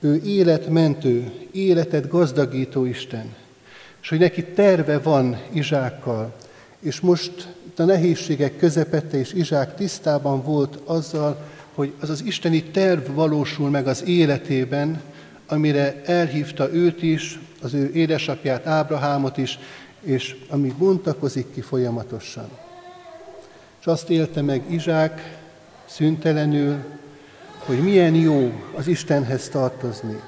[0.00, 3.34] ő életmentő, életet gazdagító Isten,
[4.02, 6.34] és hogy neki terve van Izsákkal,
[6.80, 13.14] és most a nehézségek közepette, és Izsák tisztában volt azzal, hogy az az isteni terv
[13.14, 15.02] valósul meg az életében,
[15.48, 19.58] amire elhívta őt is, az ő édesapját, Ábrahámot is,
[20.00, 22.48] és ami bontakozik ki folyamatosan.
[23.80, 25.38] És azt élte meg Izsák
[25.84, 26.76] szüntelenül,
[27.58, 30.20] hogy milyen jó az Istenhez tartozni.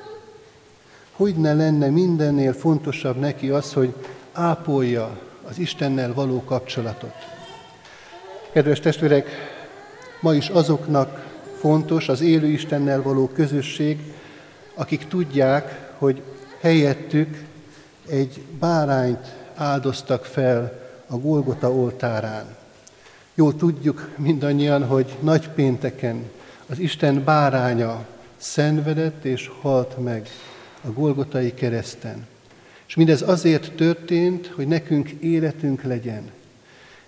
[1.12, 3.94] Hogy ne lenne mindennél fontosabb neki az, hogy
[4.32, 7.14] ápolja az Istennel való kapcsolatot.
[8.52, 9.28] Kedves testvérek,
[10.20, 11.26] ma is azoknak
[11.58, 13.98] fontos az élő Istennel való közösség,
[14.78, 16.22] akik tudják, hogy
[16.60, 17.44] helyettük
[18.08, 22.56] egy bárányt áldoztak fel a Golgota oltárán.
[23.34, 26.30] Jól tudjuk mindannyian, hogy nagy pénteken
[26.66, 30.28] az Isten báránya szenvedett és halt meg
[30.80, 32.26] a Golgotai kereszten.
[32.86, 36.30] És mindez azért történt, hogy nekünk életünk legyen,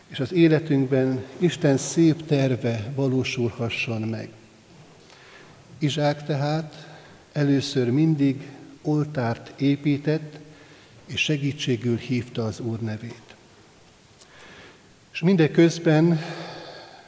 [0.08, 4.28] és az életünkben Isten szép terve valósulhasson meg.
[5.78, 6.89] Izsák tehát
[7.32, 8.50] először mindig
[8.82, 10.38] oltárt épített,
[11.06, 13.34] és segítségül hívta az Úr nevét.
[15.12, 16.20] És mindeközben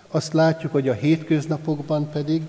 [0.09, 2.43] azt látjuk, hogy a hétköznapokban pedig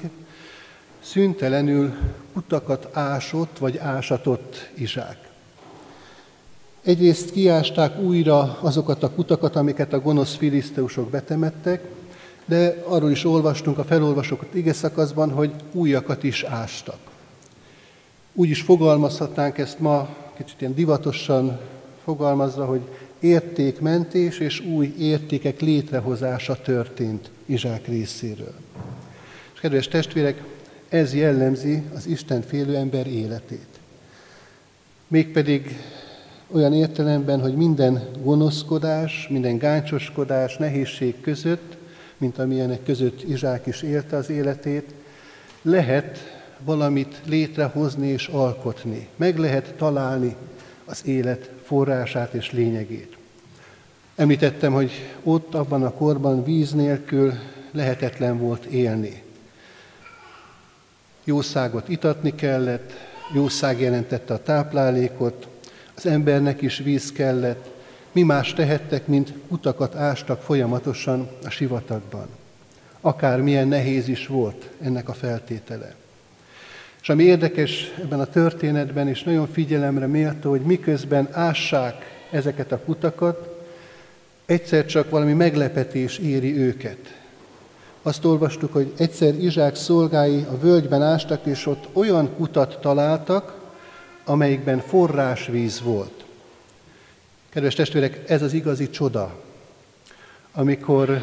[1.00, 1.94] szüntelenül
[2.34, 5.30] kutakat ásott, vagy ásatott Izsák.
[6.82, 11.86] Egyrészt kiásták újra azokat a kutakat, amiket a gonosz filiszteusok betemettek,
[12.46, 17.13] de arról is olvastunk a felolvasott ige szakaszban, hogy újakat is ástak.
[18.34, 21.60] Úgy is fogalmazhatnánk ezt ma, kicsit ilyen divatosan
[22.04, 22.82] fogalmazva, hogy
[23.20, 28.54] értékmentés és új értékek létrehozása történt Izsák részéről.
[29.54, 30.44] És kedves testvérek,
[30.90, 33.68] ez jellemzi az Isten félő ember életét.
[35.08, 35.78] Mégpedig
[36.52, 41.78] olyan értelemben, hogy minden gonoszkodás, minden gáncsoskodás, nehézség között,
[42.18, 44.94] mint amilyenek között Izsák is élte az életét,
[45.62, 49.08] lehet valamit létrehozni és alkotni.
[49.16, 50.36] Meg lehet találni
[50.86, 53.18] az élet forrását és lényegét.
[54.16, 54.92] Említettem, hogy
[55.24, 57.34] ott abban a korban víz nélkül
[57.72, 59.24] lehetetlen volt élni.
[61.24, 62.92] Jószágot itatni kellett,
[63.34, 65.48] jószág jelentette a táplálékot,
[65.96, 67.70] az embernek is víz kellett,
[68.12, 72.28] mi más tehettek, mint utakat ástak folyamatosan a sivatagban.
[73.02, 75.96] Akár milyen nehéz is volt ennek a feltétele.
[77.04, 82.80] És ami érdekes ebben a történetben, és nagyon figyelemre méltó, hogy miközben ássák ezeket a
[82.80, 83.66] kutakat,
[84.46, 87.22] egyszer csak valami meglepetés éri őket.
[88.02, 93.60] Azt olvastuk, hogy egyszer Izsák szolgái a völgyben ástak, és ott olyan kutat találtak,
[94.26, 96.26] amelyikben forrásvíz volt.
[97.50, 99.36] Kedves testvérek, ez az igazi csoda,
[100.54, 101.22] amikor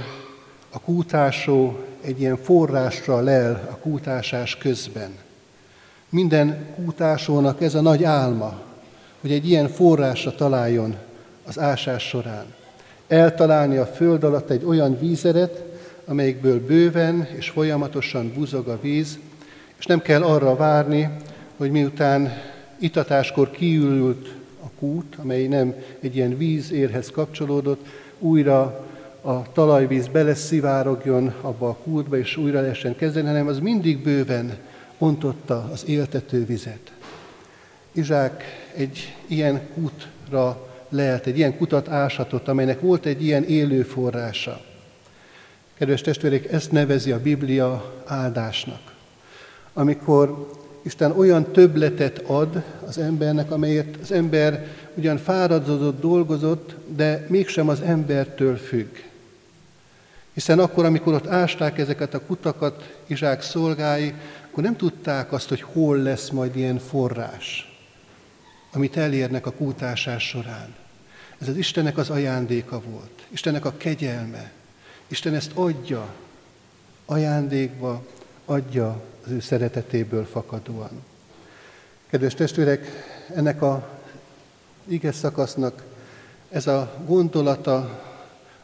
[0.70, 5.28] a kútásó egy ilyen forrásra lel a kútásás közben.
[6.10, 8.60] Minden kútásónak ez a nagy álma,
[9.20, 10.94] hogy egy ilyen forrásra találjon
[11.46, 12.44] az ásás során.
[13.08, 15.64] Eltalálni a föld alatt egy olyan vízeret,
[16.04, 19.18] amelyikből bőven és folyamatosan buzog a víz,
[19.78, 21.10] és nem kell arra várni,
[21.56, 22.32] hogy miután
[22.78, 27.86] itatáskor kiürült a kút, amely nem egy ilyen vízérhez kapcsolódott,
[28.18, 28.86] újra
[29.20, 34.58] a talajvíz beleszivárogjon abba a kútba, és újra lehessen kezdeni, hanem az mindig bőven
[35.00, 36.92] ontotta az éltető vizet.
[37.92, 44.60] Izsák egy ilyen kútra lelt, egy ilyen kutat ásatott, amelynek volt egy ilyen élő forrása.
[45.78, 48.94] Kedves testvérek, ezt nevezi a Biblia áldásnak.
[49.72, 50.48] Amikor
[50.82, 57.80] Isten olyan többletet ad az embernek, amelyet az ember ugyan fáradzott, dolgozott, de mégsem az
[57.80, 58.96] embertől függ.
[60.32, 64.14] Hiszen akkor, amikor ott ásták ezeket a kutakat Izsák szolgái,
[64.50, 67.78] akkor nem tudták azt, hogy hol lesz majd ilyen forrás,
[68.72, 70.74] amit elérnek a kútásás során.
[71.38, 74.52] Ez az Istennek az ajándéka volt, Istennek a kegyelme.
[75.06, 76.14] Isten ezt adja,
[77.06, 78.06] ajándékba
[78.44, 81.02] adja az ő szeretetéből fakadóan.
[82.06, 82.86] Kedves testvérek,
[83.34, 83.88] ennek a
[84.84, 85.82] ige szakasznak
[86.48, 88.04] ez a gondolata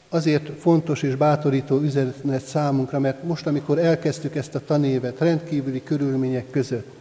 [0.08, 6.50] azért fontos és bátorító üzenet számunkra, mert most, amikor elkezdtük ezt a tanévet rendkívüli körülmények
[6.50, 6.94] között,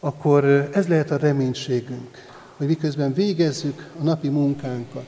[0.00, 2.10] akkor ez lehet a reménységünk,
[2.56, 5.06] hogy miközben végezzük a napi munkánkat,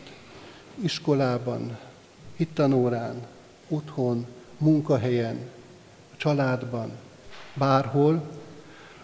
[0.82, 1.78] iskolában,
[2.36, 3.14] hittanórán,
[3.68, 4.26] otthon,
[4.58, 5.36] munkahelyen,
[6.12, 6.90] a családban,
[7.54, 8.22] bárhol,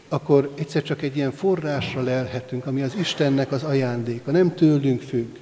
[0.08, 5.36] akkor egyszer csak egy ilyen forrásra lelhetünk, ami az Istennek az ajándéka, nem tőlünk függ.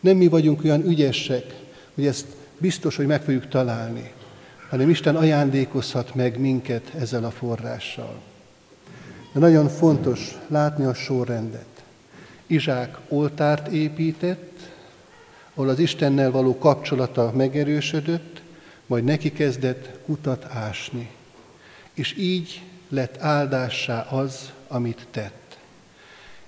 [0.00, 1.54] Nem mi vagyunk olyan ügyesek,
[1.98, 2.26] hogy ezt
[2.58, 4.12] biztos, hogy meg fogjuk találni,
[4.68, 8.20] hanem Isten ajándékozhat meg minket ezzel a forrással.
[9.32, 11.82] De nagyon fontos látni a sorrendet.
[12.46, 14.70] Izsák oltárt épített,
[15.54, 18.42] ahol az Istennel való kapcsolata megerősödött,
[18.86, 21.10] majd neki kezdett kutat ásni.
[21.94, 25.58] És így lett áldássá az, amit tett.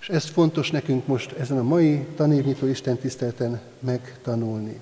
[0.01, 4.80] És ez fontos nekünk most ezen a mai tanévnyitó Isten tiszteleten megtanulni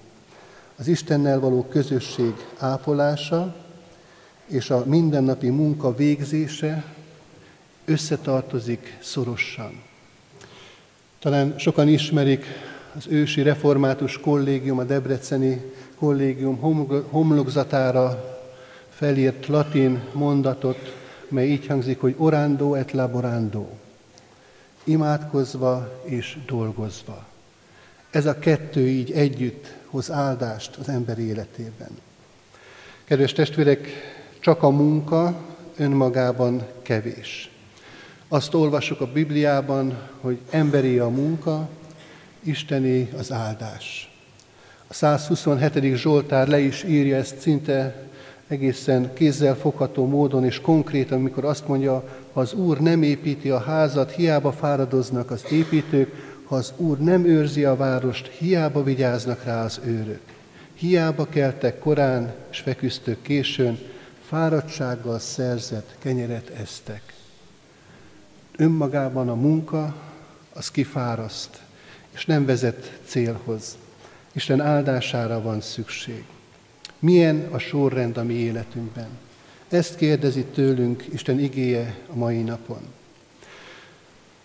[0.79, 3.55] az Istennel való közösség ápolása
[4.47, 6.85] és a mindennapi munka végzése
[7.85, 9.83] összetartozik szorosan.
[11.18, 12.45] Talán sokan ismerik
[12.97, 16.57] az ősi református kollégium, a debreceni kollégium
[17.11, 18.39] homlokzatára
[18.89, 20.97] felírt latin mondatot,
[21.29, 23.66] mely így hangzik, hogy orando et laborando,
[24.85, 27.26] imádkozva és dolgozva.
[28.11, 31.89] Ez a kettő így együtt hoz áldást az ember életében.
[33.05, 33.89] Kedves testvérek,
[34.41, 35.41] csak a munka
[35.76, 37.51] önmagában kevés.
[38.28, 41.68] Azt olvasok a Bibliában, hogy emberi a munka,
[42.43, 44.12] isteni az áldás.
[44.86, 45.97] A 127.
[45.97, 48.09] Zsoltár le is írja ezt szinte
[48.49, 53.59] egészen kézzel fogható módon és konkrétan, amikor azt mondja, ha az Úr nem építi a
[53.59, 59.65] házat, hiába fáradoznak az építők, ha az Úr nem őrzi a várost, hiába vigyáznak rá
[59.65, 60.21] az őrök.
[60.75, 63.79] Hiába keltek korán, és feküztök későn,
[64.27, 67.15] fáradtsággal szerzett kenyeret esztek.
[68.57, 69.97] Önmagában a munka
[70.53, 71.61] az kifáraszt,
[72.11, 73.77] és nem vezet célhoz.
[74.33, 76.25] Isten áldására van szükség.
[76.99, 79.09] Milyen a sorrend a mi életünkben?
[79.69, 82.98] Ezt kérdezi tőlünk Isten igéje a mai napon.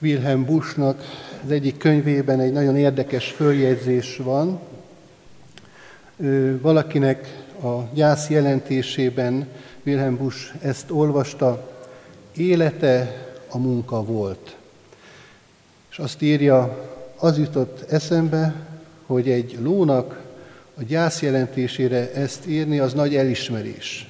[0.03, 1.01] Wilhelm Buschnak
[1.45, 4.59] az egyik könyvében egy nagyon érdekes följegyzés van.
[6.61, 9.47] Valakinek a gyász jelentésében
[9.85, 11.71] Wilhelm Busch ezt olvasta,
[12.35, 14.55] élete a munka volt.
[15.91, 18.55] És azt írja, az jutott eszembe,
[19.05, 20.21] hogy egy lónak
[20.75, 24.07] A gyász jelentésére ezt írni az nagy elismerés.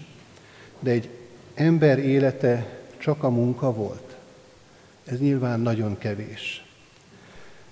[0.79, 1.09] De egy
[1.53, 2.65] ember élete
[2.97, 4.12] csak a munka volt.
[5.05, 6.65] Ez nyilván nagyon kevés.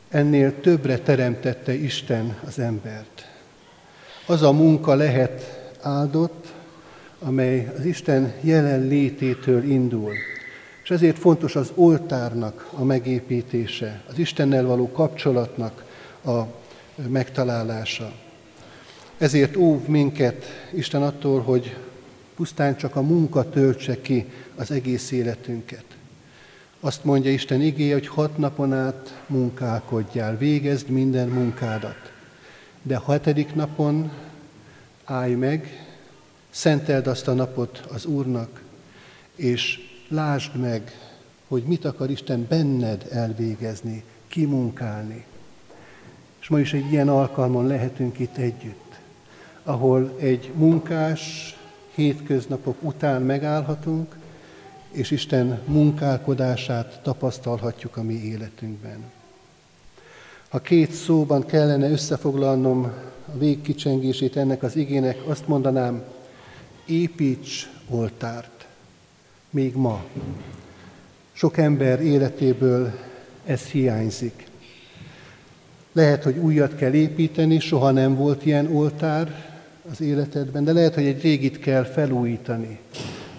[0.10, 3.28] Ennél többre teremtette Isten az embert.
[4.26, 6.54] Az a munka lehet áldott,
[7.20, 10.14] amely az Isten jelen lététől indul.
[10.84, 15.84] És ezért fontos az oltárnak a megépítése, az Istennel való kapcsolatnak
[16.26, 16.42] a
[17.08, 18.12] megtalálása.
[19.18, 21.78] Ezért óv minket Isten attól, hogy
[22.36, 24.26] pusztán csak a munka töltse ki
[24.56, 25.84] az egész életünket.
[26.84, 32.12] Azt mondja Isten igéje, hogy hat napon át munkálkodjál, végezd minden munkádat.
[32.82, 34.12] De hetedik napon
[35.04, 35.86] állj meg,
[36.50, 38.64] szenteld azt a napot az Úrnak,
[39.36, 40.98] és lásd meg,
[41.48, 45.26] hogy mit akar Isten benned elvégezni, kimunkálni.
[46.40, 49.00] És ma is egy ilyen alkalmon lehetünk itt együtt,
[49.64, 51.56] ahol egy munkás
[51.96, 54.16] hétköznapok után megállhatunk,
[54.92, 59.04] és Isten munkálkodását tapasztalhatjuk a mi életünkben.
[60.50, 62.84] Ha két szóban kellene összefoglalnom
[63.34, 66.04] a végkicsengését ennek az igének, azt mondanám,
[66.86, 68.66] építs oltárt,
[69.50, 70.04] még ma.
[71.32, 72.92] Sok ember életéből
[73.46, 74.48] ez hiányzik.
[75.92, 79.50] Lehet, hogy újat kell építeni, soha nem volt ilyen oltár
[79.92, 82.80] az életedben, de lehet, hogy egy régit kell felújítani,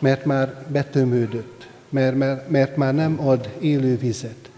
[0.03, 4.50] mert már betömődött, mert, mert, mert már nem ad élő vizet.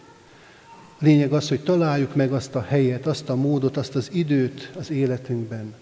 [0.99, 4.91] Lényeg az, hogy találjuk meg azt a helyet, azt a módot, azt az időt az
[4.91, 5.75] életünkben,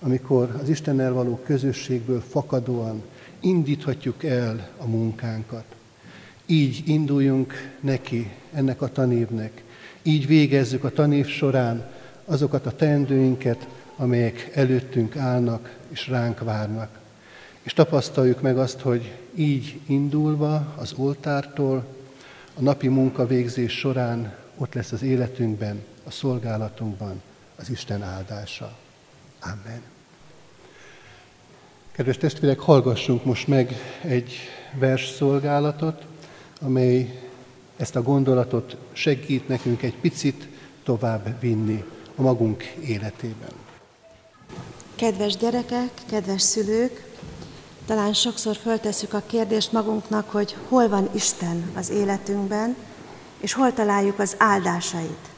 [0.00, 3.02] amikor az Istennel való közösségből fakadóan
[3.40, 5.64] indíthatjuk el a munkánkat.
[6.46, 9.62] Így induljunk neki, ennek a tanévnek.
[10.02, 11.86] Így végezzük a tanév során
[12.24, 17.02] azokat a teendőinket, amelyek előttünk állnak és ránk várnak.
[17.64, 21.84] És tapasztaljuk meg azt, hogy így indulva az oltártól,
[22.54, 27.22] a napi munkavégzés során ott lesz az életünkben, a szolgálatunkban
[27.56, 28.76] az Isten áldása.
[29.40, 29.82] Amen.
[31.92, 34.32] Kedves testvérek, hallgassunk most meg egy
[34.78, 36.06] vers szolgálatot,
[36.60, 37.20] amely
[37.76, 40.48] ezt a gondolatot segít nekünk egy picit
[40.82, 41.84] tovább vinni
[42.14, 43.52] a magunk életében.
[44.94, 47.13] Kedves gyerekek, kedves szülők,
[47.86, 52.76] talán sokszor föltesszük a kérdést magunknak, hogy hol van Isten az életünkben,
[53.40, 55.28] és hol találjuk az áldásait.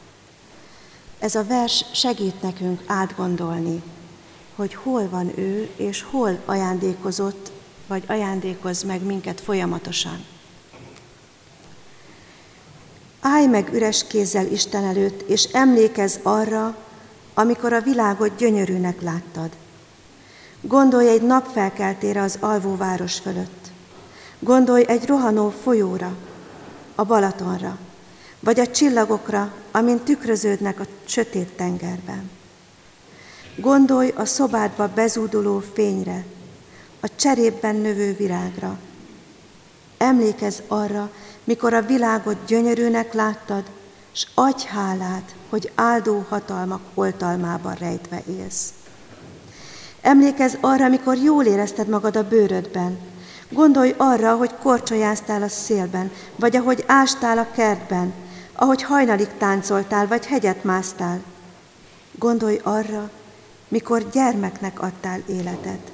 [1.18, 3.82] Ez a vers segít nekünk átgondolni,
[4.54, 7.52] hogy hol van ő, és hol ajándékozott,
[7.86, 10.24] vagy ajándékoz meg minket folyamatosan.
[13.20, 16.76] Állj meg üres kézzel Isten előtt, és emlékezz arra,
[17.34, 19.50] amikor a világot gyönyörűnek láttad.
[20.66, 23.70] Gondolj egy napfelkeltére az alvó város fölött.
[24.38, 26.16] Gondolj egy rohanó folyóra,
[26.94, 27.78] a Balatonra,
[28.40, 32.30] vagy a csillagokra, amint tükröződnek a sötét tengerben.
[33.56, 36.24] Gondolj a szobádba bezúduló fényre,
[37.00, 38.78] a cserépben növő virágra.
[39.98, 41.10] Emlékezz arra,
[41.44, 43.64] mikor a világot gyönyörűnek láttad,
[44.12, 48.72] s adj hálát, hogy áldó hatalmak oltalmában rejtve élsz.
[50.06, 52.98] Emlékezz arra, mikor jól érezted magad a bőrödben.
[53.48, 58.12] Gondolj arra, hogy korcsolyáztál a szélben, vagy ahogy ástál a kertben,
[58.52, 61.22] ahogy hajnalig táncoltál, vagy hegyet másztál.
[62.18, 63.10] Gondolj arra,
[63.68, 65.92] mikor gyermeknek adtál életet,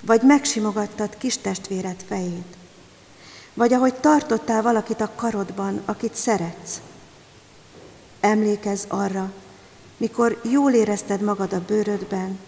[0.00, 2.56] vagy megsimogattad kis testvéred fejét,
[3.54, 6.80] vagy ahogy tartottál valakit a karodban, akit szeretsz.
[8.20, 9.32] Emlékezz arra,
[9.96, 12.38] mikor jól érezted magad a bőrödben,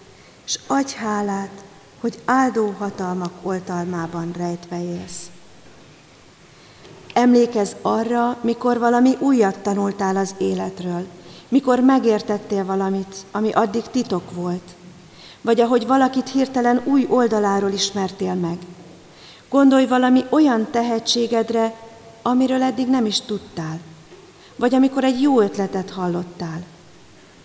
[0.47, 1.65] és adj hálát,
[2.01, 5.31] hogy áldó hatalmak oltalmában rejtve élsz.
[7.15, 11.07] Emlékezz arra, mikor valami újat tanultál az életről,
[11.49, 14.75] mikor megértettél valamit, ami addig titok volt,
[15.41, 18.59] vagy ahogy valakit hirtelen új oldaláról ismertél meg.
[19.49, 21.75] Gondolj valami olyan tehetségedre,
[22.23, 23.81] amiről eddig nem is tudtál,
[24.57, 26.63] vagy amikor egy jó ötletet hallottál.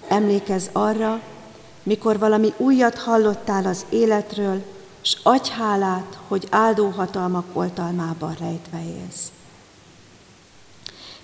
[0.07, 1.21] Emlékezz arra,
[1.84, 4.63] mikor valami újat hallottál az életről,
[5.01, 9.32] s adj hálát, hogy áldó hatalmak oltalmában rejtve élsz.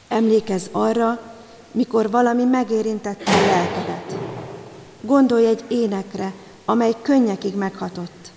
[0.07, 1.19] Emlékezz arra,
[1.71, 4.15] mikor valami megérintette a lelkedet.
[5.01, 6.33] Gondolj egy énekre,
[6.65, 8.31] amely könnyekig meghatott,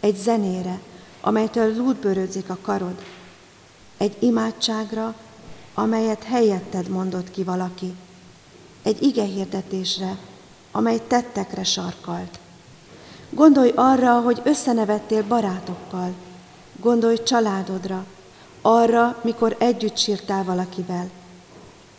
[0.00, 0.80] egy zenére,
[1.20, 3.04] amelytől lútbőrödzik a karod,
[3.96, 5.14] egy imádságra,
[5.74, 7.94] amelyet helyetted mondott ki valaki,
[8.82, 10.16] egy ige hirdetésre,
[10.72, 12.38] amely tettekre sarkalt,
[13.30, 16.14] Gondolj arra, hogy összenevettél barátokkal.
[16.80, 18.04] Gondolj családodra,
[18.62, 21.10] arra, mikor együtt sírtál valakivel.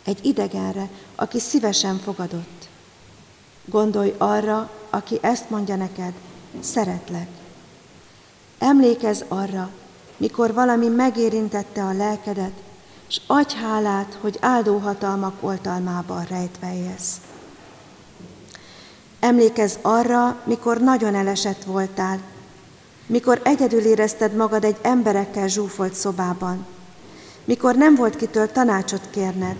[0.04, 2.68] Egy idegenre, aki szívesen fogadott.
[3.64, 6.12] Gondolj arra, aki ezt mondja neked,
[6.60, 7.28] szeretlek.
[8.58, 9.70] Emlékezz arra,
[10.16, 12.62] mikor valami megérintette a lelkedet,
[13.08, 17.20] és adj hálát, hogy áldó hatalmak oltalmában rejtve élsz.
[19.22, 22.20] Emlékezz arra, mikor nagyon elesett voltál,
[23.06, 26.66] mikor egyedül érezted magad egy emberekkel zsúfolt szobában,
[27.44, 29.56] mikor nem volt kitől tanácsot kérned.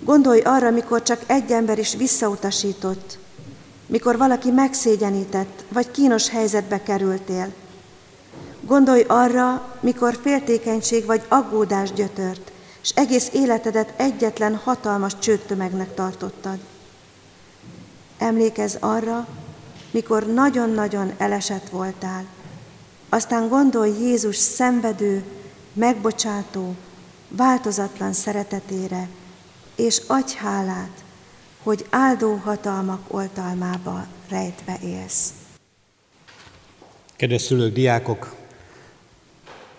[0.00, 3.18] Gondolj arra, mikor csak egy ember is visszautasított,
[3.86, 7.52] mikor valaki megszégyenített, vagy kínos helyzetbe kerültél.
[8.60, 16.58] Gondolj arra, mikor féltékenység vagy aggódás gyötört, és egész életedet egyetlen hatalmas csőttömegnek tartottad.
[18.18, 19.26] Emlékezz arra,
[19.90, 22.24] mikor nagyon-nagyon elesett voltál.
[23.08, 25.24] Aztán gondolj Jézus szenvedő,
[25.72, 26.74] megbocsátó,
[27.28, 29.08] változatlan szeretetére,
[29.76, 31.04] és adj hálát,
[31.62, 35.32] hogy áldó hatalmak oltalmába rejtve élsz.
[37.16, 38.34] Kedves szülők, diákok,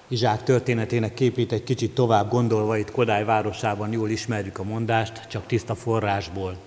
[0.09, 5.45] Izsák történetének képét egy kicsit tovább gondolva itt Kodály városában jól ismerjük a mondást, csak
[5.45, 6.66] tiszta forrásból.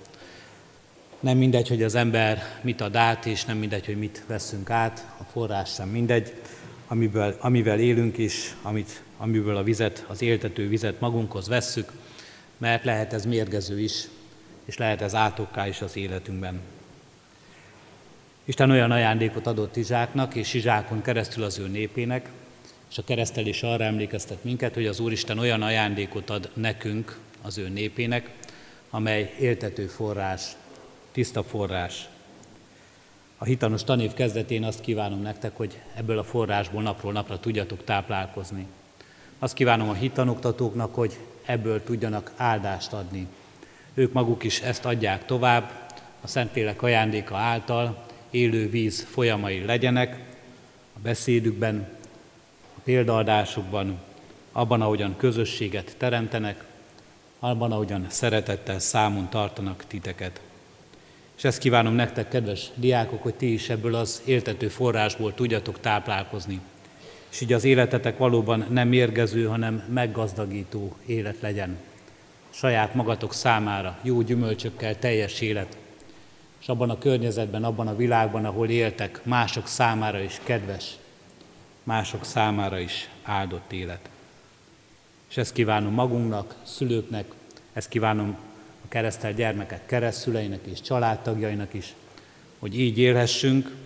[1.21, 5.07] Nem mindegy, hogy az ember mit ad át, és nem mindegy, hogy mit veszünk át,
[5.19, 6.35] a forrás sem mindegy,
[6.87, 11.93] amiből, amivel élünk is, amit, amiből a vizet, az éltető vizet magunkhoz vesszük,
[12.59, 14.09] mert lehet ez mérgező is,
[14.65, 16.61] és lehet ez átokká is az életünkben.
[18.45, 22.29] Isten olyan ajándékot adott Izsáknak, és Izsákon keresztül az ő népének,
[22.91, 27.69] és a keresztelés arra emlékeztet minket, hogy az Úristen olyan ajándékot ad nekünk, az ő
[27.69, 28.31] népének,
[28.91, 30.43] amely éltető forrás,
[31.13, 32.09] tiszta forrás.
[33.39, 38.67] A hitanos tanév kezdetén azt kívánom nektek, hogy ebből a forrásból napról napra tudjatok táplálkozni.
[39.39, 43.27] Azt kívánom a hitanoktatóknak, hogy ebből tudjanak áldást adni.
[43.95, 45.71] Ők maguk is ezt adják tovább,
[46.21, 50.19] a Szentlélek ajándéka által élő víz folyamai legyenek
[50.97, 51.89] a beszédükben,
[52.77, 53.99] a példaadásukban,
[54.53, 56.65] abban, ahogyan közösséget teremtenek,
[57.39, 60.41] abban, ahogyan szeretettel számon tartanak titeket.
[61.41, 66.61] És ezt kívánom nektek, kedves diákok, hogy ti is ebből az éltető forrásból tudjatok táplálkozni.
[67.31, 71.77] És így az életetek valóban nem mérgező, hanem meggazdagító élet legyen.
[72.51, 75.77] Saját magatok számára jó gyümölcsökkel teljes élet.
[76.61, 80.97] És abban a környezetben, abban a világban, ahol éltek, mások számára is kedves,
[81.83, 84.09] mások számára is áldott élet.
[85.31, 87.33] És ezt kívánom magunknak, szülőknek,
[87.73, 88.37] ezt kívánom
[88.91, 91.95] keresztel gyermekek keresztüleinek és családtagjainak is,
[92.59, 93.77] hogy így élhessünk,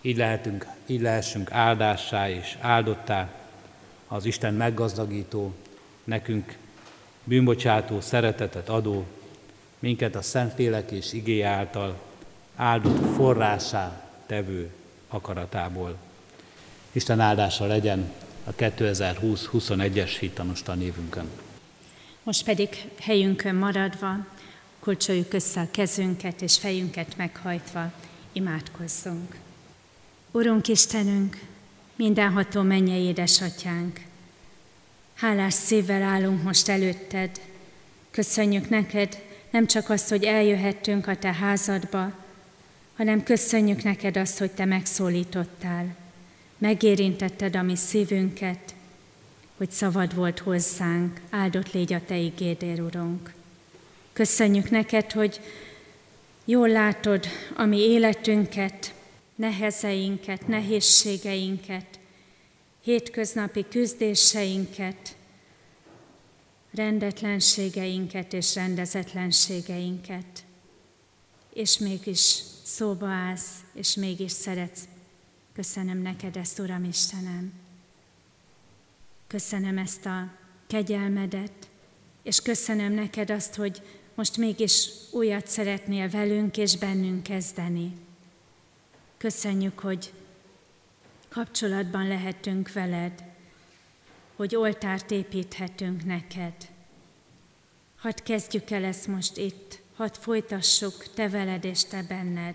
[0.00, 3.28] így, lehetünk, így lehessünk áldássá és áldottá,
[4.08, 5.52] az Isten meggazdagító,
[6.04, 6.56] nekünk
[7.24, 9.06] bűnbocsátó, szeretetet adó,
[9.78, 12.00] minket a Szentlélek és igé által
[12.56, 14.70] áldott forrásá tevő
[15.08, 15.96] akaratából.
[16.92, 18.12] Isten áldása legyen
[18.44, 21.30] a 2020-21-es hitanos tanévünkön.
[22.22, 22.68] Most pedig
[23.00, 24.16] helyünkön maradva
[24.80, 27.92] Kulcsoljuk össze a kezünket és fejünket meghajtva,
[28.32, 29.36] imádkozzunk.
[30.30, 31.40] Urunk Istenünk,
[31.96, 34.00] mindenható mennyei édesatyánk,
[35.14, 37.40] hálás szívvel állunk most előtted.
[38.10, 42.12] Köszönjük neked nem csak azt, hogy eljöhettünk a te házadba,
[42.96, 45.96] hanem köszönjük neked azt, hogy te megszólítottál.
[46.58, 48.74] Megérintetted a mi szívünket,
[49.56, 53.32] hogy szavad volt hozzánk, áldott légy a te ígédér, Urunk.
[54.20, 55.40] Köszönjük neked, hogy
[56.44, 58.94] jól látod a mi életünket,
[59.34, 61.98] nehezeinket, nehézségeinket,
[62.82, 65.16] hétköznapi küzdéseinket,
[66.74, 70.44] rendetlenségeinket és rendezetlenségeinket.
[71.52, 74.82] És mégis szóba állsz, és mégis szeretsz.
[75.54, 77.52] Köszönöm neked ezt, Uram Istenem.
[79.26, 80.32] Köszönöm ezt a
[80.66, 81.68] kegyelmedet,
[82.22, 83.82] és köszönöm neked azt, hogy
[84.14, 87.92] most mégis újat szeretnél velünk és bennünk kezdeni.
[89.16, 90.12] Köszönjük, hogy
[91.28, 93.24] kapcsolatban lehetünk veled,
[94.36, 96.54] hogy oltárt építhetünk neked.
[97.96, 102.54] Hadd kezdjük el ezt most itt, hadd folytassuk te veled és te benned.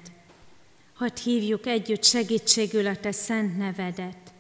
[0.94, 4.34] Hadd hívjuk együtt segítségül a te szent nevedet.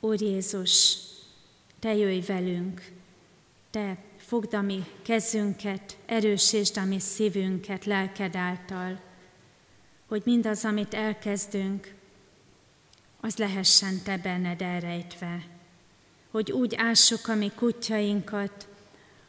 [0.00, 0.96] Úr Jézus,
[1.78, 2.92] te jöjj velünk,
[3.70, 3.96] te
[4.26, 9.00] fogd a mi kezünket, erősítsd a mi szívünket lelked által.
[10.06, 11.94] hogy mindaz, amit elkezdünk,
[13.20, 15.46] az lehessen te benned elrejtve.
[16.30, 18.68] Hogy úgy ássuk a mi kutyainkat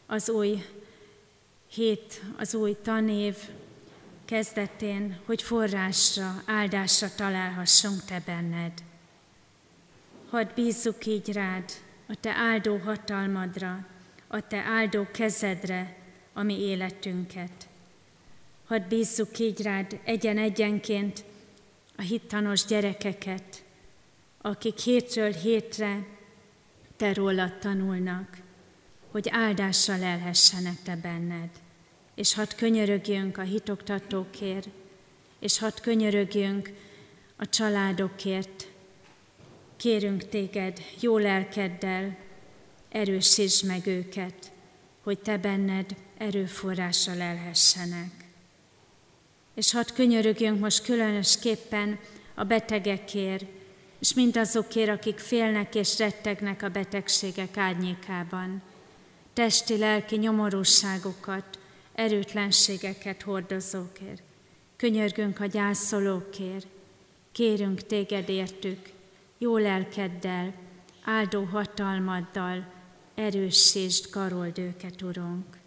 [0.05, 0.65] az új
[1.67, 3.35] hét, az új tanév
[4.25, 8.83] kezdetén, hogy forrásra, áldásra találhassunk te benned.
[10.29, 11.71] Hadd bízzuk így rád,
[12.07, 13.85] a te áldó hatalmadra,
[14.35, 15.95] a te áldó kezedre,
[16.33, 17.67] a mi életünket.
[18.65, 21.23] Hadd bízzuk így rád egyen-egyenként
[21.97, 23.63] a hittanos gyerekeket,
[24.41, 26.05] akik hétről hétre
[26.95, 28.37] te rólad tanulnak,
[29.11, 31.49] hogy áldásra lelhessenek te benned.
[32.15, 34.67] És hadd könyörögjünk a hitoktatókért,
[35.39, 36.71] és hadd könyörögjünk
[37.35, 38.67] a családokért.
[39.77, 42.24] Kérünk téged jó lelkeddel,
[42.95, 44.51] erősítsd meg őket,
[45.03, 48.11] hogy te benned erőforrásra lelhessenek.
[49.53, 51.99] És hadd könyörögjünk most különösképpen
[52.33, 53.45] a betegekért,
[53.99, 58.61] és mindazokért, akik félnek és rettegnek a betegségek árnyékában.
[59.33, 61.59] Testi-lelki nyomorúságokat,
[61.93, 64.21] erőtlenségeket hordozókért.
[64.75, 66.67] Könyörgünk a gyászolókért,
[67.31, 68.89] kérünk téged értük,
[69.37, 70.53] jó lelkeddel,
[71.03, 72.73] áldó hatalmaddal,
[73.15, 75.57] erősítsd, karold őket, Urunk.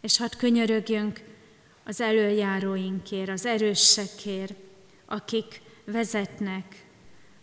[0.00, 1.24] És hadd könyörögjünk
[1.84, 4.54] az előjáróinkért, az erőssekért,
[5.06, 6.84] akik vezetnek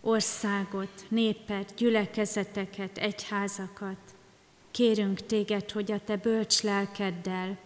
[0.02, 3.98] országot, népet, gyülekezeteket, egyházakat.
[4.72, 7.58] Kérünk téged, hogy a te bölcs lelkeddel,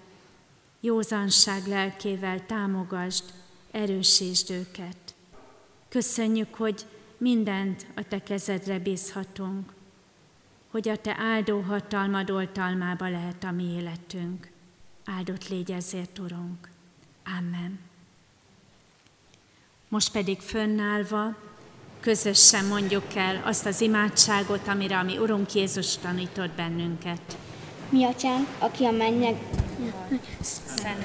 [0.79, 3.23] józanság lelkével támogasd,
[3.71, 4.97] erősítsd őket.
[5.89, 6.85] Köszönjük, hogy
[7.17, 9.73] mindent a te kezedre bízhatunk,
[10.73, 14.47] hogy a te áldó hatalmad oltalmába lehet a mi életünk.
[15.05, 16.69] Áldott légy ezért, Urunk.
[17.37, 17.79] Amen.
[19.87, 21.35] Most pedig fönnállva,
[21.99, 27.37] közösen mondjuk el azt az imádságot, amire a mi Urunk Jézus tanított bennünket.
[27.89, 29.41] Mi atyánk, aki a mennyek,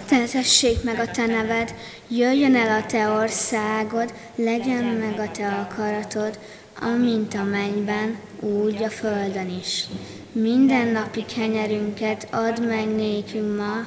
[0.07, 1.75] Tezessék meg a te neved,
[2.09, 6.39] jöjjön el a te országod, legyen meg a te akaratod,
[6.81, 9.85] amint a mennyben, úgy a földön is.
[10.33, 13.87] Minden napi kenyerünket add meg nékünk ma,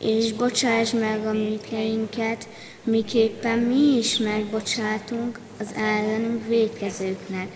[0.00, 2.48] és bocsáss meg a műkeinket,
[2.82, 7.48] miképpen mi is megbocsátunk az ellenünk védkezőknek.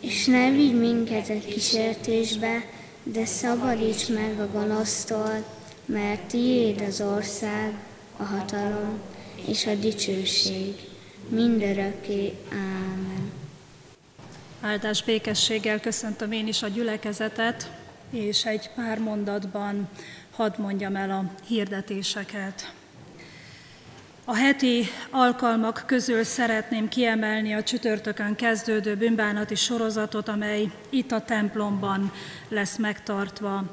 [0.00, 2.64] És ne vigy minket egy kísértésbe,
[3.02, 5.44] de szabadíts meg a gonosztól,
[5.86, 7.74] mert tiéd az ország,
[8.16, 9.00] a hatalom
[9.46, 10.74] és a dicsőség
[11.28, 12.32] mindörökké.
[12.50, 13.43] Ámen.
[14.64, 17.70] Áldás békességgel köszöntöm én is a gyülekezetet,
[18.10, 19.88] és egy pár mondatban
[20.30, 22.72] hadd mondjam el a hirdetéseket.
[24.24, 32.12] A heti alkalmak közül szeretném kiemelni a csütörtökön kezdődő bűnbánati sorozatot, amely itt a templomban
[32.48, 33.64] lesz megtartva.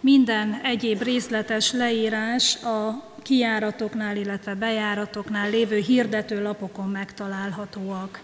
[0.00, 8.20] Minden egyéb részletes leírás a kijáratoknál, illetve bejáratoknál lévő hirdető lapokon megtalálhatóak.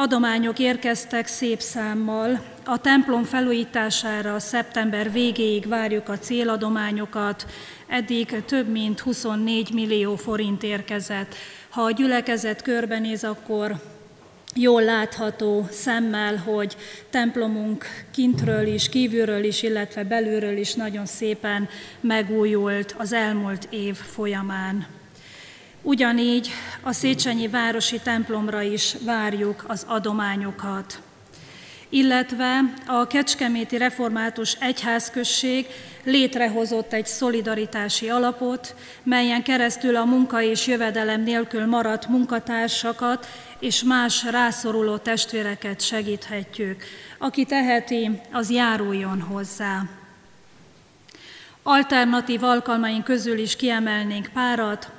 [0.00, 2.40] Adományok érkeztek szép számmal.
[2.64, 7.46] A templom felújítására szeptember végéig várjuk a céladományokat,
[7.86, 11.34] eddig több mint 24 millió forint érkezett.
[11.68, 13.74] Ha a gyülekezet körbenéz, akkor
[14.54, 16.76] jól látható szemmel, hogy
[17.10, 21.68] templomunk kintről is, kívülről is, illetve belülről is nagyon szépen
[22.00, 24.97] megújult az elmúlt év folyamán.
[25.82, 26.50] Ugyanígy
[26.82, 31.00] a Széchenyi Városi templomra is várjuk az adományokat
[31.88, 35.66] illetve a Kecskeméti Református Egyházközség
[36.04, 43.26] létrehozott egy szolidaritási alapot, melyen keresztül a munka és jövedelem nélkül maradt munkatársakat
[43.58, 46.82] és más rászoruló testvéreket segíthetjük.
[47.18, 49.82] Aki teheti, az járuljon hozzá.
[51.62, 54.90] Alternatív alkalmaink közül is kiemelnénk párat,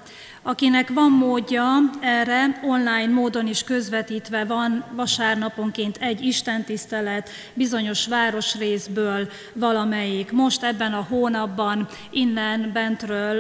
[0.42, 10.32] Akinek van módja erre, online módon is közvetítve van vasárnaponként egy istentisztelet bizonyos városrészből valamelyik.
[10.32, 13.40] Most ebben a hónapban innen bentről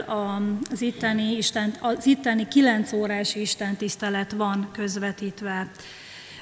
[0.71, 5.71] az itteni, Isten, az itteni 9 órás istentisztelet van közvetítve.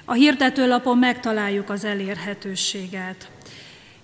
[0.06, 3.37] A hirdetőlapon megtaláljuk az elérhetőséget.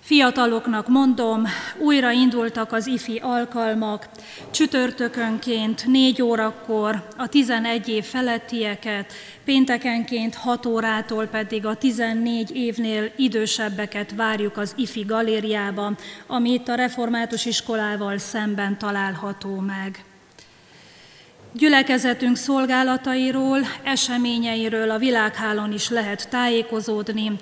[0.04, 1.44] Fiataloknak mondom,
[1.78, 4.08] újra indultak az ifi alkalmak,
[4.50, 9.12] csütörtökönként 4 órakor a 11 év felettieket,
[9.44, 15.96] péntekenként 6 órától pedig a 14 évnél idősebbeket várjuk az ifi galériában,
[16.26, 20.04] ami itt a református iskolával szemben található meg.
[21.56, 27.32] Gyülekezetünk szolgálatairól, eseményeiről a világhálón is lehet tájékozódni.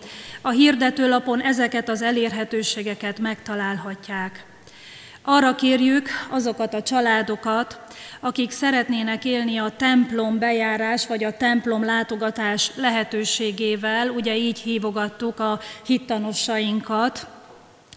[0.40, 4.44] A hirdetőlapon ezeket az elérhetőségeket megtalálhatják.
[5.22, 7.80] Arra kérjük azokat a családokat,
[8.20, 15.60] akik szeretnének élni a templom bejárás vagy a templom látogatás lehetőségével, ugye így hívogattuk a
[15.86, 17.26] hittanosainkat,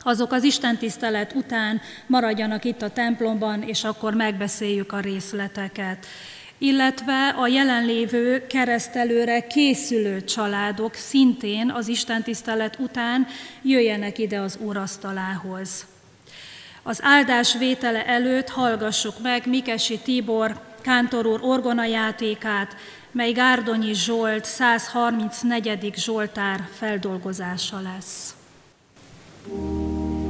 [0.08, 6.06] azok az istentisztelet után maradjanak itt a templomban, és akkor megbeszéljük a részleteket
[6.58, 13.28] illetve a jelenlévő keresztelőre készülő családok szintén az istentisztelet után
[13.62, 15.86] jöjjenek ide az úrasztalához.
[16.84, 22.76] Az áldás vétele előtt hallgassuk meg Mikesi Tibor kántor úr orgonajátékát,
[23.12, 25.94] mely Gárdonyi Zsolt 134.
[25.96, 28.36] Zsoltár feldolgozása lesz.
[29.48, 30.25] Thank you.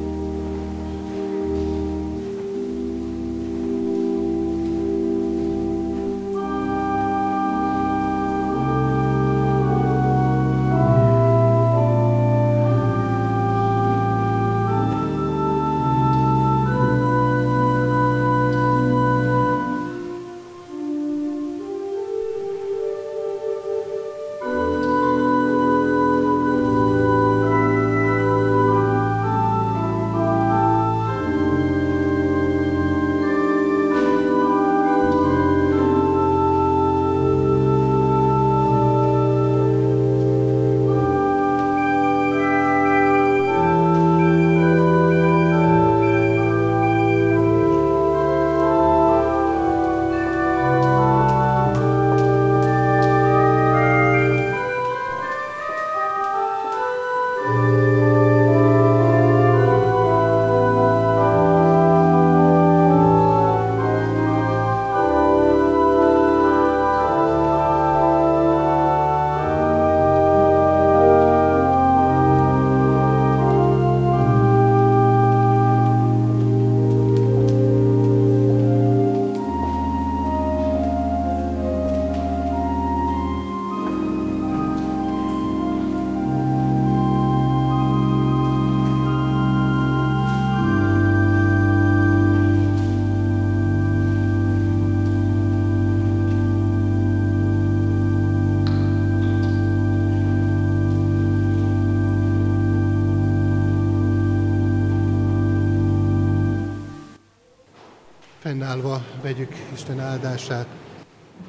[108.75, 110.67] Fennállva vegyük Isten áldását.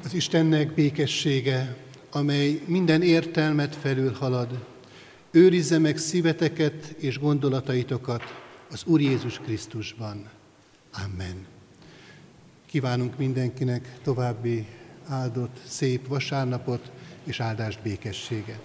[0.03, 1.75] Az Istennek békessége,
[2.11, 4.65] amely minden értelmet felülhalad,
[5.31, 8.23] őrizze meg szíveteket és gondolataitokat
[8.71, 10.29] az Úr Jézus Krisztusban.
[11.05, 11.45] Amen.
[12.65, 14.67] Kívánunk mindenkinek további
[15.07, 16.91] áldott, szép vasárnapot
[17.23, 18.61] és áldást békességet.